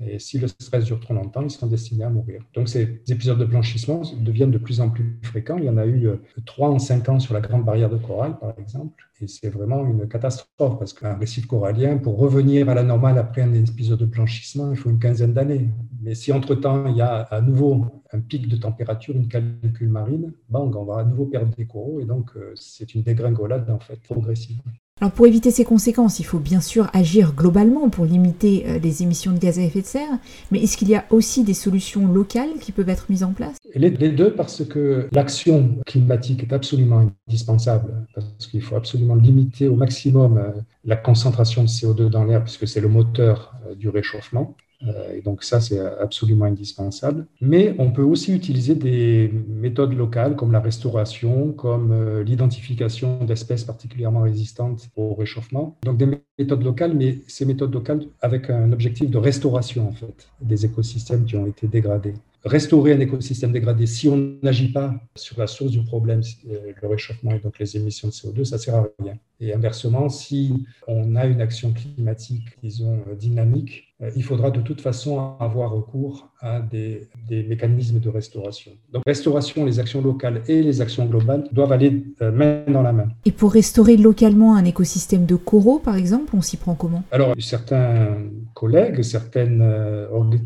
et 0.00 0.18
si 0.20 0.38
le 0.38 0.46
stress 0.46 0.84
dure 0.84 1.00
trop 1.00 1.14
longtemps, 1.14 1.42
ils 1.42 1.50
sont 1.50 1.66
destinés 1.66 2.04
à 2.04 2.10
mourir. 2.10 2.42
Donc 2.54 2.68
ces 2.68 3.02
épisodes 3.08 3.38
de 3.38 3.44
blanchissement 3.44 4.02
deviennent 4.20 4.52
de 4.52 4.58
plus 4.58 4.80
en 4.80 4.90
plus 4.90 5.18
fréquents. 5.22 5.58
Il 5.58 5.64
y 5.64 5.68
en 5.68 5.76
a 5.76 5.86
eu 5.86 6.06
euh, 6.06 6.16
trois 6.46 6.68
en 6.68 6.78
cinq 6.78 7.08
ans 7.08 7.18
sur 7.18 7.34
la 7.34 7.40
grande 7.40 7.64
barrière 7.64 7.90
de 7.90 7.96
corail, 7.96 8.34
par 8.40 8.54
exemple, 8.58 9.04
et 9.20 9.26
c'est 9.26 9.50
vraiment 9.50 9.84
une 9.84 10.06
catastrophe 10.06 10.78
parce 10.78 10.92
qu'un 10.92 11.14
récif 11.14 11.46
corallien, 11.46 11.96
pour 11.96 12.16
revenir 12.18 12.68
à 12.68 12.74
la 12.74 12.84
normale 12.84 13.18
après 13.18 13.42
un 13.42 13.52
épisode 13.54 13.98
de 13.98 14.06
blanchissement, 14.06 14.70
il 14.70 14.76
faut 14.76 14.90
une 14.90 15.00
quinzaine 15.00 15.32
d'années. 15.32 15.68
Mais 16.00 16.14
si 16.14 16.32
entre-temps, 16.32 16.86
il 16.86 16.96
y 16.96 17.02
a 17.02 17.22
à 17.22 17.40
nouveau 17.40 17.86
un 18.12 18.20
pic 18.20 18.46
de 18.48 18.56
température, 18.56 19.16
une 19.16 19.28
canicule 19.28 19.88
marine, 19.88 20.32
bang, 20.48 20.74
on 20.76 20.84
va 20.84 21.00
à 21.00 21.04
nouveau 21.04 21.26
perdre 21.26 21.54
des 21.56 21.66
coraux 21.66 22.00
et 22.00 22.04
donc 22.04 22.30
euh, 22.36 22.52
c'est 22.54 22.94
une 22.94 23.02
dégringolade 23.02 23.68
en 23.68 23.80
fait 23.80 24.00
progressive. 24.00 24.60
Alors 25.00 25.12
pour 25.12 25.28
éviter 25.28 25.52
ces 25.52 25.64
conséquences, 25.64 26.18
il 26.18 26.24
faut 26.24 26.40
bien 26.40 26.60
sûr 26.60 26.90
agir 26.92 27.32
globalement 27.32 27.88
pour 27.88 28.04
limiter 28.04 28.64
euh, 28.66 28.78
les 28.80 29.04
émissions 29.04 29.30
de 29.30 29.38
gaz 29.38 29.58
à 29.58 29.62
effet 29.62 29.80
de 29.80 29.86
serre, 29.86 30.18
mais 30.50 30.60
est-ce 30.60 30.76
qu'il 30.76 30.88
y 30.88 30.96
a 30.96 31.04
aussi 31.10 31.44
des 31.44 31.54
solutions 31.54 32.08
locales 32.08 32.58
qui 32.60 32.72
peuvent 32.72 32.88
être 32.88 33.06
mises 33.08 33.22
en 33.22 33.32
place? 33.32 33.56
Les, 33.76 33.90
deux, 33.90 34.32
parce 34.34 34.64
que 34.64 35.08
l'action 35.12 35.76
climatique 35.86 36.42
est 36.42 36.52
absolument 36.52 37.08
indispensable, 37.28 38.06
parce 38.12 38.48
qu'il 38.48 38.60
faut 38.60 38.74
absolument 38.74 39.14
limiter 39.14 39.68
au 39.68 39.76
maximum 39.76 40.38
euh, 40.38 40.50
la 40.84 40.96
concentration 40.96 41.62
de 41.62 41.68
CO2 41.68 42.08
dans 42.08 42.24
l'air, 42.24 42.42
puisque 42.42 42.66
c'est 42.66 42.80
le 42.80 42.88
moteur 42.88 43.54
euh, 43.68 43.76
du 43.76 43.88
réchauffement. 43.88 44.56
Euh, 44.86 45.16
et 45.16 45.20
donc 45.20 45.42
ça, 45.42 45.60
c'est 45.60 45.80
absolument 45.80 46.44
indispensable. 46.44 47.26
Mais 47.40 47.74
on 47.78 47.90
peut 47.90 48.02
aussi 48.02 48.32
utiliser 48.32 48.74
des 48.74 49.32
méthodes 49.48 49.92
locales 49.92 50.36
comme 50.36 50.52
la 50.52 50.60
restauration, 50.60 51.52
comme 51.52 51.92
euh, 51.92 52.22
l'identification 52.22 53.24
d'espèces 53.24 53.64
particulièrement 53.64 54.22
résistantes 54.22 54.88
au 54.96 55.14
réchauffement. 55.14 55.76
Donc 55.82 55.98
des 55.98 56.08
méthodes 56.38 56.62
locales, 56.62 56.94
mais 56.94 57.18
ces 57.26 57.44
méthodes 57.44 57.74
locales 57.74 58.06
avec 58.20 58.50
un 58.50 58.72
objectif 58.72 59.10
de 59.10 59.18
restauration 59.18 59.88
en 59.88 59.92
fait 59.92 60.28
des 60.40 60.64
écosystèmes 60.64 61.24
qui 61.24 61.36
ont 61.36 61.46
été 61.46 61.66
dégradés 61.66 62.14
restaurer 62.44 62.92
un 62.92 63.00
écosystème 63.00 63.52
dégradé, 63.52 63.86
si 63.86 64.08
on 64.08 64.38
n'agit 64.42 64.72
pas 64.72 64.94
sur 65.16 65.38
la 65.38 65.46
source 65.46 65.72
du 65.72 65.82
problème, 65.82 66.22
euh, 66.48 66.72
le 66.80 66.88
réchauffement 66.88 67.32
et 67.32 67.40
donc 67.40 67.58
les 67.58 67.76
émissions 67.76 68.08
de 68.08 68.12
CO2, 68.12 68.44
ça 68.44 68.56
ne 68.56 68.60
sert 68.60 68.74
à 68.76 68.86
rien. 69.00 69.18
Et 69.40 69.52
inversement, 69.52 70.08
si 70.08 70.66
on 70.86 71.16
a 71.16 71.26
une 71.26 71.40
action 71.40 71.72
climatique, 71.72 72.46
disons, 72.62 73.00
dynamique, 73.18 73.87
il 74.14 74.22
faudra 74.22 74.50
de 74.50 74.60
toute 74.60 74.80
façon 74.80 75.36
avoir 75.40 75.72
recours 75.72 76.30
à 76.40 76.60
des, 76.60 77.08
mécanismes 77.30 77.98
de 77.98 78.08
restauration. 78.08 78.70
Donc, 78.92 79.02
restauration, 79.06 79.64
les 79.64 79.80
actions 79.80 80.00
locales 80.00 80.42
et 80.46 80.62
les 80.62 80.80
actions 80.80 81.04
globales 81.06 81.48
doivent 81.50 81.72
aller 81.72 82.04
euh, 82.22 82.30
main 82.30 82.62
dans 82.68 82.82
la 82.82 82.92
main. 82.92 83.08
Et 83.24 83.32
pour 83.32 83.52
restaurer 83.52 83.96
localement 83.96 84.54
un 84.54 84.64
écosystème 84.64 85.26
de 85.26 85.34
coraux, 85.34 85.80
par 85.80 85.96
exemple, 85.96 86.36
on 86.36 86.42
s'y 86.42 86.56
prend 86.56 86.76
comment? 86.76 87.02
Alors, 87.10 87.34
certains 87.40 88.18
collègues, 88.54 89.02
certaines 89.02 89.62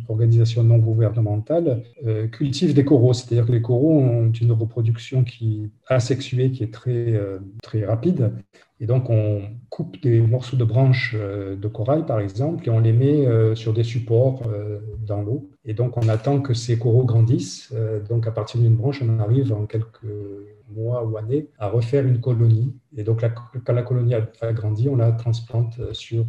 organisations 0.08 0.62
non 0.64 0.78
gouvernementales 0.78 1.82
cultivent 2.32 2.74
des 2.74 2.84
coraux, 2.84 3.12
c'est-à-dire 3.12 3.46
que 3.46 3.52
les 3.52 3.62
coraux 3.62 4.00
ont 4.00 4.32
une 4.32 4.52
reproduction 4.52 5.24
qui 5.24 5.70
asexuée, 5.88 6.50
qui 6.50 6.62
est 6.64 6.72
très, 6.72 7.14
très 7.62 7.84
rapide 7.84 8.32
et 8.82 8.86
donc, 8.86 9.10
on 9.10 9.42
coupe 9.70 10.02
des 10.02 10.20
morceaux 10.20 10.56
de 10.56 10.64
branches 10.64 11.14
euh, 11.16 11.54
de 11.54 11.68
corail, 11.68 12.04
par 12.04 12.18
exemple, 12.18 12.66
et 12.66 12.70
on 12.70 12.80
les 12.80 12.92
met 12.92 13.24
euh, 13.28 13.54
sur 13.54 13.72
des 13.72 13.84
supports 13.84 14.42
euh, 14.48 14.80
dans 14.98 15.22
l'eau. 15.22 15.48
Et 15.64 15.72
donc, 15.72 15.96
on 15.96 16.08
attend 16.08 16.40
que 16.40 16.52
ces 16.52 16.80
coraux 16.80 17.04
grandissent. 17.04 17.72
Donc, 18.08 18.26
à 18.26 18.32
partir 18.32 18.60
d'une 18.60 18.74
branche, 18.74 19.00
on 19.00 19.20
arrive 19.20 19.52
en 19.52 19.66
quelques 19.66 20.04
mois 20.68 21.04
ou 21.04 21.16
années 21.16 21.46
à 21.60 21.68
refaire 21.68 22.04
une 22.04 22.20
colonie. 22.20 22.74
Et 22.96 23.04
donc, 23.04 23.24
quand 23.64 23.72
la 23.72 23.82
colonie 23.84 24.14
a, 24.16 24.52
grandi, 24.52 24.88
on 24.88 24.96
la 24.96 25.12
transplante 25.12 25.94
sur, 25.94 26.26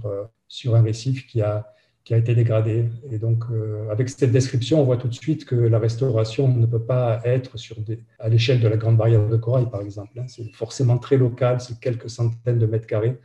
sur 0.47 0.75
un 0.75 0.83
récif 0.83 1.25
qui 1.25 1.41
a 1.41 1.73
qui 2.03 2.13
a 2.13 2.17
été 2.17 2.35
dégradé. 2.35 2.85
Et 3.11 3.17
donc, 3.17 3.45
euh, 3.51 3.89
avec 3.89 4.09
cette 4.09 4.31
description, 4.31 4.81
on 4.81 4.83
voit 4.83 4.97
tout 4.97 5.07
de 5.07 5.13
suite 5.13 5.45
que 5.45 5.55
la 5.55 5.79
restauration 5.79 6.47
ne 6.47 6.65
peut 6.65 6.83
pas 6.83 7.21
être 7.23 7.57
sur 7.57 7.77
à 8.19 8.29
l'échelle 8.29 8.59
de 8.59 8.67
la 8.67 8.77
Grande 8.77 8.97
Barrière 8.97 9.27
de 9.27 9.37
Corail, 9.37 9.69
par 9.69 9.81
exemple. 9.81 10.11
Hein. 10.19 10.25
C'est 10.27 10.51
forcément 10.53 10.97
très 10.97 11.17
local, 11.17 11.61
c'est 11.61 11.79
quelques 11.79 12.09
centaines 12.09 12.59
de 12.59 12.65
mètres 12.65 12.87
carrés. 12.87 13.17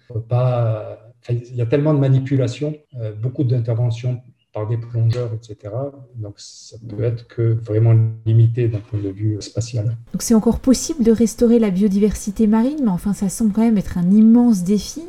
il 1.28 1.56
y 1.56 1.60
a 1.60 1.66
tellement 1.66 1.92
de 1.92 1.98
manipulations, 1.98 2.74
euh, 3.00 3.12
beaucoup 3.12 3.44
d'interventions 3.44 4.22
par 4.52 4.66
des 4.66 4.78
plongeurs, 4.78 5.30
etc. 5.34 5.74
Donc, 6.14 6.34
ça 6.36 6.76
peut 6.88 7.02
être 7.02 7.26
que 7.26 7.42
vraiment 7.42 7.94
limité 8.24 8.68
d'un 8.68 8.78
point 8.78 8.98
de 8.98 9.10
vue 9.10 9.36
spatial. 9.40 9.96
Donc, 10.12 10.22
c'est 10.22 10.34
encore 10.34 10.60
possible 10.60 11.04
de 11.04 11.12
restaurer 11.12 11.58
la 11.58 11.70
biodiversité 11.70 12.46
marine, 12.46 12.78
mais 12.82 12.90
enfin, 12.90 13.12
ça 13.12 13.28
semble 13.28 13.52
quand 13.52 13.60
même 13.60 13.76
être 13.76 13.98
un 13.98 14.10
immense 14.10 14.62
défi. 14.62 15.02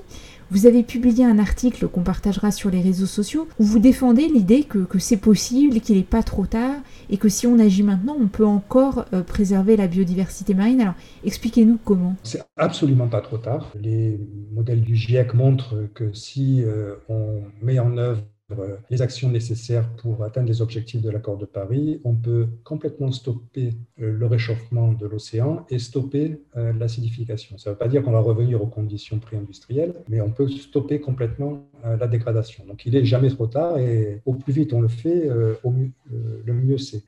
Vous 0.52 0.66
avez 0.66 0.82
publié 0.82 1.26
un 1.26 1.38
article 1.38 1.88
qu'on 1.88 2.02
partagera 2.02 2.50
sur 2.50 2.72
les 2.72 2.82
réseaux 2.82 3.06
sociaux 3.06 3.48
où 3.60 3.64
vous 3.64 3.78
défendez 3.78 4.28
l'idée 4.28 4.64
que, 4.64 4.98
c'est 4.98 5.18
possible, 5.18 5.80
qu'il 5.80 5.98
n'est 5.98 6.04
pas 6.04 6.24
trop 6.24 6.48
tard 6.48 6.76
et 7.12 7.18
que 7.18 7.30
si 7.30 7.46
on 7.46 7.60
agit 7.60 7.84
maintenant, 7.84 8.18
on 8.20 8.28
peut 8.28 8.46
encore 8.46 9.06
euh, 9.14 9.22
préserver 9.22 9.78
la 9.78 9.86
biodiversité 9.86 10.56
marine. 10.56 10.82
Alors 10.82 10.96
expliquez-nous 11.24 11.78
comment. 11.86 12.16
C'est 12.24 12.42
absolument 12.58 13.08
pas 13.08 13.22
trop 13.22 13.38
tard. 13.38 13.72
Les 13.80 14.20
modèles 14.52 14.82
du 14.82 14.96
GIEC 14.96 15.36
montrent 15.36 15.88
que 15.94 16.14
si 16.14 16.64
euh, 16.64 16.96
on 17.10 17.42
met 17.62 17.78
en 17.78 17.96
œuvre 17.98 18.24
les 18.90 19.02
actions 19.02 19.30
nécessaires 19.30 19.90
pour 19.96 20.24
atteindre 20.24 20.48
les 20.48 20.62
objectifs 20.62 21.02
de 21.02 21.10
l'accord 21.10 21.38
de 21.38 21.46
Paris, 21.46 22.02
on 22.04 22.16
peut 22.16 22.48
complètement 22.64 23.12
stopper 23.12 23.74
euh, 24.02 24.12
le 24.12 24.26
réchauffement 24.26 24.94
de 24.94 25.06
l'océan 25.06 25.66
et 25.70 25.78
stopper 25.78 26.42
euh, 26.58 26.74
l'acidification. 26.74 27.58
Ça 27.58 27.70
ne 27.70 27.76
veut 27.76 27.78
pas 27.78 27.88
dire 27.88 28.04
qu'on 28.04 28.12
va 28.12 28.20
revenir 28.20 28.62
aux 28.62 28.68
conditions 28.68 29.20
pré-industrielles, 29.20 29.94
mais 30.08 30.22
on 30.22 30.32
peut 30.32 30.48
stopper 30.48 31.00
complètement 31.00 31.64
la 31.84 32.08
dégradation. 32.08 32.66
Donc 32.66 32.86
il 32.86 32.94
n'est 32.94 33.06
jamais 33.06 33.30
trop 33.30 33.48
tard 33.48 33.78
et 33.78 34.22
au 34.26 34.34
plus 34.34 34.52
vite 34.52 34.74
on 34.74 34.82
le 34.82 34.88
fait, 34.88 35.30
le 35.30 36.54
mieux 36.54 36.78
c'est. 36.78 37.04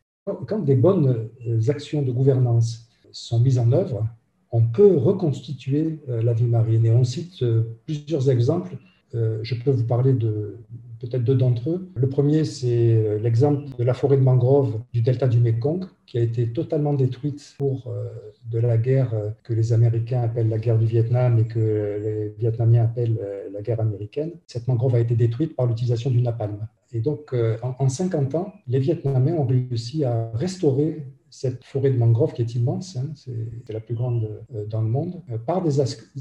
Quand 0.47 0.59
des 0.59 0.75
bonnes 0.75 1.29
actions 1.67 2.03
de 2.03 2.11
gouvernance 2.11 2.87
sont 3.11 3.39
mises 3.39 3.59
en 3.59 3.71
œuvre, 3.71 4.07
on 4.51 4.61
peut 4.61 4.95
reconstituer 4.95 5.99
la 6.07 6.33
vie 6.33 6.45
marine. 6.45 6.85
Et 6.85 6.91
on 6.91 7.03
cite 7.03 7.43
plusieurs 7.85 8.29
exemples. 8.29 8.77
Je 9.13 9.55
peux 9.55 9.71
vous 9.71 9.85
parler 9.85 10.13
de, 10.13 10.57
peut-être 11.01 11.23
deux 11.23 11.35
d'entre 11.35 11.69
eux. 11.69 11.89
Le 11.95 12.07
premier, 12.07 12.45
c'est 12.45 12.93
euh, 12.95 13.19
l'exemple 13.19 13.63
de 13.77 13.83
la 13.83 13.93
forêt 13.93 14.17
de 14.17 14.21
mangrove 14.21 14.79
du 14.93 15.01
delta 15.01 15.27
du 15.27 15.39
Mekong, 15.39 15.85
qui 16.05 16.19
a 16.19 16.21
été 16.21 16.47
totalement 16.47 16.93
détruite 16.93 17.55
pour 17.57 17.87
euh, 17.87 18.05
de 18.49 18.59
la 18.59 18.77
guerre 18.77 19.13
euh, 19.13 19.29
que 19.43 19.53
les 19.53 19.73
Américains 19.73 20.21
appellent 20.21 20.49
la 20.49 20.59
guerre 20.59 20.77
du 20.77 20.85
Vietnam 20.85 21.39
et 21.39 21.45
que 21.45 21.59
les 21.59 22.35
Vietnamiens 22.37 22.83
appellent 22.83 23.19
la 23.51 23.61
guerre 23.61 23.79
américaine. 23.79 24.31
Cette 24.45 24.67
mangrove 24.67 24.95
a 24.95 24.99
été 24.99 25.15
détruite 25.15 25.55
par 25.55 25.65
l'utilisation 25.65 26.11
du 26.11 26.21
napalm. 26.21 26.67
Et 26.93 26.99
donc, 26.99 27.33
en 27.61 27.87
50 27.87 28.35
ans, 28.35 28.53
les 28.67 28.79
Vietnamiens 28.79 29.35
ont 29.35 29.45
réussi 29.45 30.03
à 30.03 30.29
restaurer 30.33 31.05
cette 31.31 31.63
forêt 31.63 31.89
de 31.89 31.97
mangrove 31.97 32.33
qui 32.33 32.41
est 32.41 32.55
immense, 32.55 32.97
hein, 32.97 33.09
c'est 33.15 33.73
la 33.73 33.79
plus 33.79 33.95
grande 33.95 34.29
dans 34.69 34.81
le 34.81 34.89
monde, 34.89 35.21
par 35.47 35.63
des, 35.63 35.71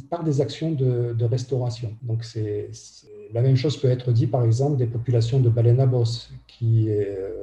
par 0.08 0.24
des 0.24 0.40
actions 0.40 0.70
de, 0.70 1.24
restauration. 1.24 1.96
Donc 2.02 2.24
c'est 2.24 2.70
la 3.32 3.42
même 3.42 3.56
chose 3.56 3.76
peut 3.76 3.90
être 3.90 4.12
dit, 4.12 4.26
par 4.26 4.44
exemple, 4.44 4.76
des 4.76 4.86
populations 4.86 5.40
de 5.40 5.48
bosse, 5.48 6.32
qui, 6.60 6.90
euh, 6.90 7.42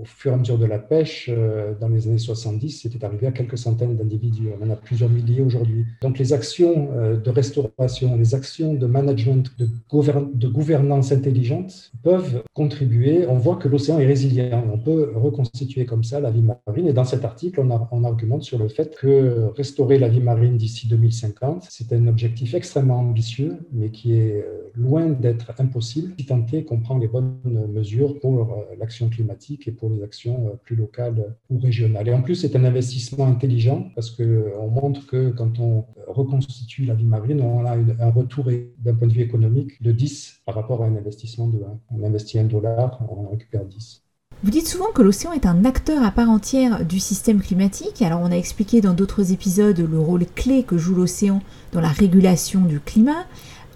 au 0.00 0.04
fur 0.04 0.30
et 0.30 0.34
à 0.34 0.36
mesure 0.36 0.56
de 0.56 0.66
la 0.66 0.78
pêche, 0.78 1.28
euh, 1.32 1.74
dans 1.80 1.88
les 1.88 2.06
années 2.06 2.18
70, 2.18 2.82
c'était 2.82 3.04
arrivé 3.04 3.26
à 3.26 3.32
quelques 3.32 3.58
centaines 3.58 3.96
d'individus. 3.96 4.50
On 4.60 4.64
en 4.64 4.70
a 4.70 4.76
plusieurs 4.76 5.10
milliers 5.10 5.40
aujourd'hui. 5.40 5.84
Donc, 6.00 6.18
les 6.18 6.32
actions 6.32 6.90
euh, 6.92 7.16
de 7.16 7.30
restauration, 7.30 8.16
les 8.16 8.36
actions 8.36 8.74
de 8.74 8.86
management, 8.86 9.50
de, 9.58 10.48
gouvernance 10.48 11.10
intelligente 11.10 11.90
peuvent 12.04 12.44
contribuer. 12.54 13.26
On 13.26 13.36
voit 13.36 13.56
que 13.56 13.66
l'océan 13.66 13.98
est 13.98 14.06
résilient. 14.06 14.64
On 14.72 14.78
peut 14.78 15.12
reconstituer 15.16 15.84
comme 15.84 16.04
ça 16.04 16.20
la 16.20 16.30
vie 16.30 16.42
marine. 16.42 16.86
Et 16.86 16.92
dans 16.92 17.04
cet 17.04 17.24
article, 17.24 17.60
on 17.60 18.04
argumente 18.04 18.44
sur 18.44 18.58
le 18.58 18.68
fait 18.68 18.94
que 18.94 19.48
restaurer 19.56 19.98
la 19.98 20.08
vie 20.08 20.20
marine 20.20 20.56
d'ici 20.56 20.86
2050, 20.86 21.66
c'est 21.68 21.92
un 21.92 22.06
objectif 22.06 22.54
extrêmement 22.54 23.00
ambitieux, 23.00 23.56
mais 23.72 23.90
qui 23.90 24.14
est 24.14 24.44
loin 24.76 25.06
d'être 25.06 25.52
impossible 25.58 26.14
si 26.18 26.26
tant 26.26 26.44
est 26.52 26.64
qu'on 26.64 26.80
prend 26.80 26.98
les 26.98 27.08
bonnes 27.08 27.38
mesures 27.72 28.18
pour 28.20 28.40
euh, 28.40 28.74
l'action 28.78 29.08
climatique 29.08 29.66
et 29.68 29.72
pour 29.72 29.90
les 29.90 30.02
actions 30.02 30.48
euh, 30.48 30.56
plus 30.62 30.76
locales 30.76 31.34
ou 31.50 31.58
régionales. 31.58 32.08
Et 32.08 32.12
en 32.12 32.22
plus, 32.22 32.34
c'est 32.34 32.54
un 32.56 32.64
investissement 32.64 33.26
intelligent 33.26 33.90
parce 33.94 34.10
qu'on 34.10 34.22
euh, 34.22 34.68
montre 34.70 35.06
que 35.06 35.30
quand 35.30 35.58
on 35.58 35.84
reconstitue 36.06 36.84
la 36.84 36.94
vie 36.94 37.06
marine, 37.06 37.40
on 37.40 37.64
a 37.64 37.76
un 37.76 38.10
retour 38.10 38.50
d'un 38.78 38.94
point 38.94 39.08
de 39.08 39.12
vue 39.12 39.22
économique 39.22 39.82
de 39.82 39.92
10 39.92 40.42
par 40.44 40.54
rapport 40.54 40.82
à 40.82 40.86
un 40.86 40.96
investissement 40.96 41.48
de 41.48 41.58
1. 41.58 41.60
On 41.98 42.04
investit 42.04 42.38
un 42.38 42.44
dollar, 42.44 43.00
on 43.08 43.28
récupère 43.30 43.64
10. 43.64 44.02
Vous 44.42 44.50
dites 44.50 44.68
souvent 44.68 44.92
que 44.92 45.00
l'océan 45.00 45.32
est 45.32 45.46
un 45.46 45.64
acteur 45.64 46.04
à 46.04 46.10
part 46.10 46.28
entière 46.28 46.84
du 46.84 47.00
système 47.00 47.40
climatique. 47.40 48.02
Alors 48.02 48.20
on 48.22 48.30
a 48.30 48.36
expliqué 48.36 48.82
dans 48.82 48.92
d'autres 48.92 49.32
épisodes 49.32 49.78
le 49.78 49.98
rôle 49.98 50.26
clé 50.26 50.62
que 50.62 50.76
joue 50.76 50.94
l'océan 50.94 51.40
dans 51.72 51.80
la 51.80 51.88
régulation 51.88 52.60
du 52.60 52.78
climat. 52.78 53.24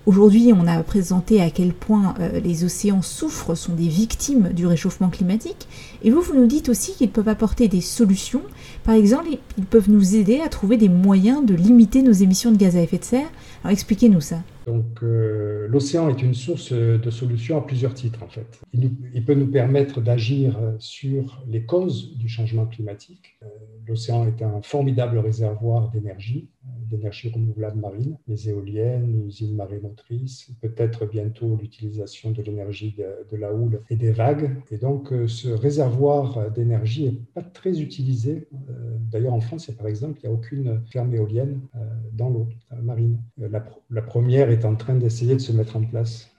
Aujourd'hui, 0.06 0.52
on 0.54 0.66
a 0.66 0.82
présenté 0.82 1.42
à 1.42 1.50
quel 1.50 1.74
point 1.74 2.14
euh, 2.20 2.40
les 2.40 2.64
océans 2.64 3.02
souffrent, 3.02 3.54
sont 3.54 3.74
des 3.74 3.88
victimes 3.88 4.48
du 4.54 4.66
réchauffement 4.66 5.10
climatique. 5.10 5.68
Et 6.02 6.10
vous, 6.10 6.22
vous 6.22 6.34
nous 6.34 6.46
dites 6.46 6.70
aussi 6.70 6.94
qu'ils 6.94 7.10
peuvent 7.10 7.28
apporter 7.28 7.68
des 7.68 7.82
solutions. 7.82 8.40
Par 8.82 8.94
exemple, 8.94 9.28
ils 9.58 9.64
peuvent 9.64 9.90
nous 9.90 10.16
aider 10.16 10.40
à 10.40 10.48
trouver 10.48 10.78
des 10.78 10.88
moyens 10.88 11.44
de 11.44 11.54
limiter 11.54 12.02
nos 12.02 12.12
émissions 12.12 12.50
de 12.50 12.56
gaz 12.56 12.76
à 12.76 12.80
effet 12.80 12.96
de 12.96 13.04
serre. 13.04 13.28
Alors 13.62 13.72
expliquez-nous 13.72 14.22
ça. 14.22 14.42
Donc 14.66 15.02
euh, 15.02 15.68
l'océan 15.68 16.08
est 16.08 16.22
une 16.22 16.34
source 16.34 16.72
de 16.72 17.10
solutions 17.10 17.58
à 17.58 17.60
plusieurs 17.60 17.92
titres 17.92 18.22
en 18.22 18.28
fait. 18.28 18.60
Il, 18.72 19.24
peut 19.24 19.34
nous 19.34 19.48
permettre 19.48 20.00
d'agir 20.00 20.58
sur 20.78 21.42
les 21.46 21.64
causes 21.64 22.16
du 22.16 22.28
changement 22.28 22.64
climatique. 22.64 23.36
Euh, 23.42 23.46
l'océan 23.86 24.26
est 24.26 24.42
un 24.42 24.62
formidable 24.62 25.18
réservoir 25.18 25.90
d'énergie 25.90 26.48
d'énergie 26.90 27.30
renouvelable 27.30 27.78
marine, 27.78 28.16
les 28.26 28.48
éoliennes, 28.48 29.12
les 29.12 29.26
usines 29.26 29.54
marémotrices, 29.54 30.50
peut-être 30.60 31.06
bientôt 31.06 31.56
l'utilisation 31.56 32.30
de 32.30 32.42
l'énergie 32.42 32.94
de, 33.30 33.36
la 33.36 33.54
houle 33.54 33.82
et 33.88 33.96
des 33.96 34.12
vagues. 34.12 34.56
Et 34.70 34.78
donc, 34.78 35.12
euh, 35.12 35.26
ce 35.26 35.48
réservoir 35.48 36.50
d'énergie 36.50 37.04
n'est 37.04 37.12
pas 37.34 37.42
très 37.42 37.80
utilisé. 37.80 38.48
Euh, 38.52 38.96
d'ailleurs, 39.10 39.34
en 39.34 39.40
France, 39.40 39.70
par 39.70 39.86
exemple, 39.86 40.18
il 40.22 40.28
n'y 40.28 40.34
a 40.34 40.36
aucune 40.36 40.82
ferme 40.90 41.14
éolienne 41.14 41.60
euh, 41.76 41.78
dans 42.12 42.28
l'eau 42.28 42.48
marine. 42.82 43.18
La, 43.38 44.02
première 44.02 44.50
est 44.50 44.64
en 44.64 44.74
train 44.74 44.94
d'essayer 44.94 45.34
de 45.34 45.40
se 45.40 45.52
mettre 45.52 45.76
en 45.76 45.84
place 45.84 46.30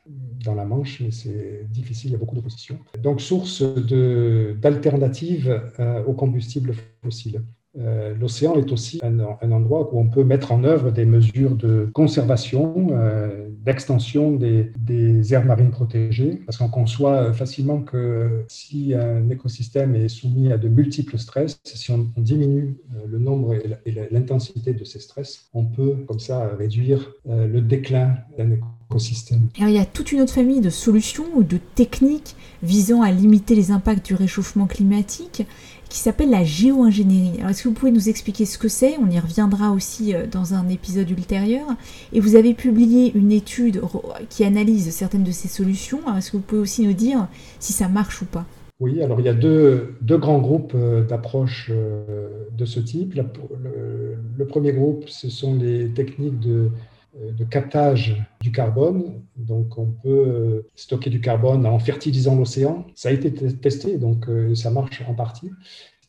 dans 0.43 0.55
la 0.55 0.65
Manche, 0.65 0.99
mais 1.01 1.11
c'est 1.11 1.65
difficile, 1.69 2.09
il 2.09 2.13
y 2.13 2.15
a 2.15 2.19
beaucoup 2.19 2.35
d'opposition. 2.35 2.79
Donc, 3.01 3.21
source 3.21 3.63
d'alternatives 3.63 5.61
aux 6.07 6.13
combustibles 6.13 6.73
fossiles. 7.03 7.41
Euh, 7.79 8.13
l'océan 8.19 8.55
est 8.55 8.69
aussi 8.73 8.99
un, 9.01 9.51
endroit 9.51 9.93
où 9.93 9.99
on 9.99 10.07
peut 10.07 10.25
mettre 10.25 10.51
en 10.51 10.65
œuvre 10.65 10.91
des 10.91 11.05
mesures 11.05 11.55
de 11.55 11.89
conservation, 11.93 12.89
euh, 12.91 13.47
d'extension 13.63 14.31
des, 14.31 14.71
des, 14.77 15.33
aires 15.33 15.45
marines 15.45 15.71
protégées, 15.71 16.41
parce 16.45 16.57
qu'on 16.57 16.67
conçoit 16.67 17.31
facilement 17.31 17.81
que 17.81 18.43
si 18.49 18.93
un 18.93 19.29
écosystème 19.29 19.95
est 19.95 20.09
soumis 20.09 20.51
à 20.51 20.57
de 20.57 20.67
multiples 20.67 21.17
stress, 21.17 21.61
si 21.63 21.91
on, 21.91 22.09
diminue 22.17 22.77
le 23.07 23.19
nombre 23.19 23.55
et 23.55 24.09
l'intensité 24.11 24.73
de 24.73 24.83
ces 24.83 24.99
stress, 24.99 25.49
on 25.53 25.65
peut 25.65 25.95
comme 26.07 26.19
ça 26.19 26.51
réduire 26.57 27.13
le 27.25 27.61
déclin 27.61 28.15
d'un 28.37 28.51
écosystème. 28.51 29.47
Alors, 29.57 29.69
il 29.69 29.75
y 29.75 29.79
a 29.79 29.85
toute 29.85 30.11
une 30.11 30.21
autre 30.21 30.33
famille 30.33 30.61
de 30.61 30.69
solutions 30.69 31.25
ou 31.35 31.43
de 31.43 31.57
techniques 31.75 32.35
visant 32.61 33.01
à 33.01 33.11
limiter 33.11 33.55
les 33.55 33.71
impacts 33.71 34.05
du 34.05 34.15
réchauffement 34.15 34.67
climatique 34.67 35.43
qui 35.91 35.97
s'appelle 35.97 36.29
la 36.29 36.45
géo-ingénierie. 36.45 37.39
Alors 37.39 37.49
est-ce 37.49 37.63
que 37.63 37.67
vous 37.67 37.73
pouvez 37.73 37.91
nous 37.91 38.07
expliquer 38.07 38.45
ce 38.45 38.57
que 38.57 38.69
c'est? 38.69 38.95
On 38.97 39.09
y 39.09 39.19
reviendra 39.19 39.71
aussi 39.71 40.15
euh, 40.15 40.25
dans 40.25 40.53
un 40.53 40.69
épisode 40.69 41.09
ultérieur. 41.09 41.67
Et 42.13 42.21
vous 42.21 42.37
avez 42.37 42.53
publié 42.53 43.11
une 43.13 43.33
étude 43.33 43.81
qui 44.29 44.45
analyse 44.45 44.89
certaines 44.91 45.25
de 45.25 45.31
ces 45.31 45.49
solutions. 45.49 45.99
est-ce 46.17 46.31
que 46.31 46.37
vous 46.37 46.43
pouvez 46.43 46.61
aussi 46.61 46.87
nous 46.87 46.93
dire 46.93 47.27
si 47.59 47.73
ça 47.73 47.89
marche 47.89 48.21
ou 48.21 48.25
pas? 48.25 48.45
Oui, 48.79 49.03
alors 49.03 49.19
il 49.19 49.25
y 49.25 49.29
a 49.29 49.33
deux, 49.33 49.95
deux 50.01 50.17
grands 50.17 50.39
groupes 50.39 50.73
euh, 50.75 51.03
d'approches 51.03 51.69
euh, 51.69 52.29
de 52.57 52.63
ce 52.63 52.79
type. 52.79 53.13
Le, 53.13 54.45
premier 54.45 54.71
groupe, 54.71 55.09
ce 55.09 55.29
sont 55.29 55.55
les 55.55 55.89
techniques 55.89 56.39
de, 56.39 56.69
de 57.13 57.43
captage 57.43 58.21
du 58.41 58.51
carbone. 58.51 59.21
Donc, 59.35 59.77
on 59.77 59.87
peut 59.87 60.65
stocker 60.75 61.09
du 61.09 61.21
carbone 61.21 61.65
en 61.65 61.79
fertilisant 61.79 62.35
l'océan. 62.35 62.85
Ça 62.95 63.09
a 63.09 63.11
été 63.11 63.33
testé, 63.33 63.97
donc 63.97 64.27
ça 64.55 64.69
marche 64.69 65.03
en 65.07 65.13
partie 65.13 65.51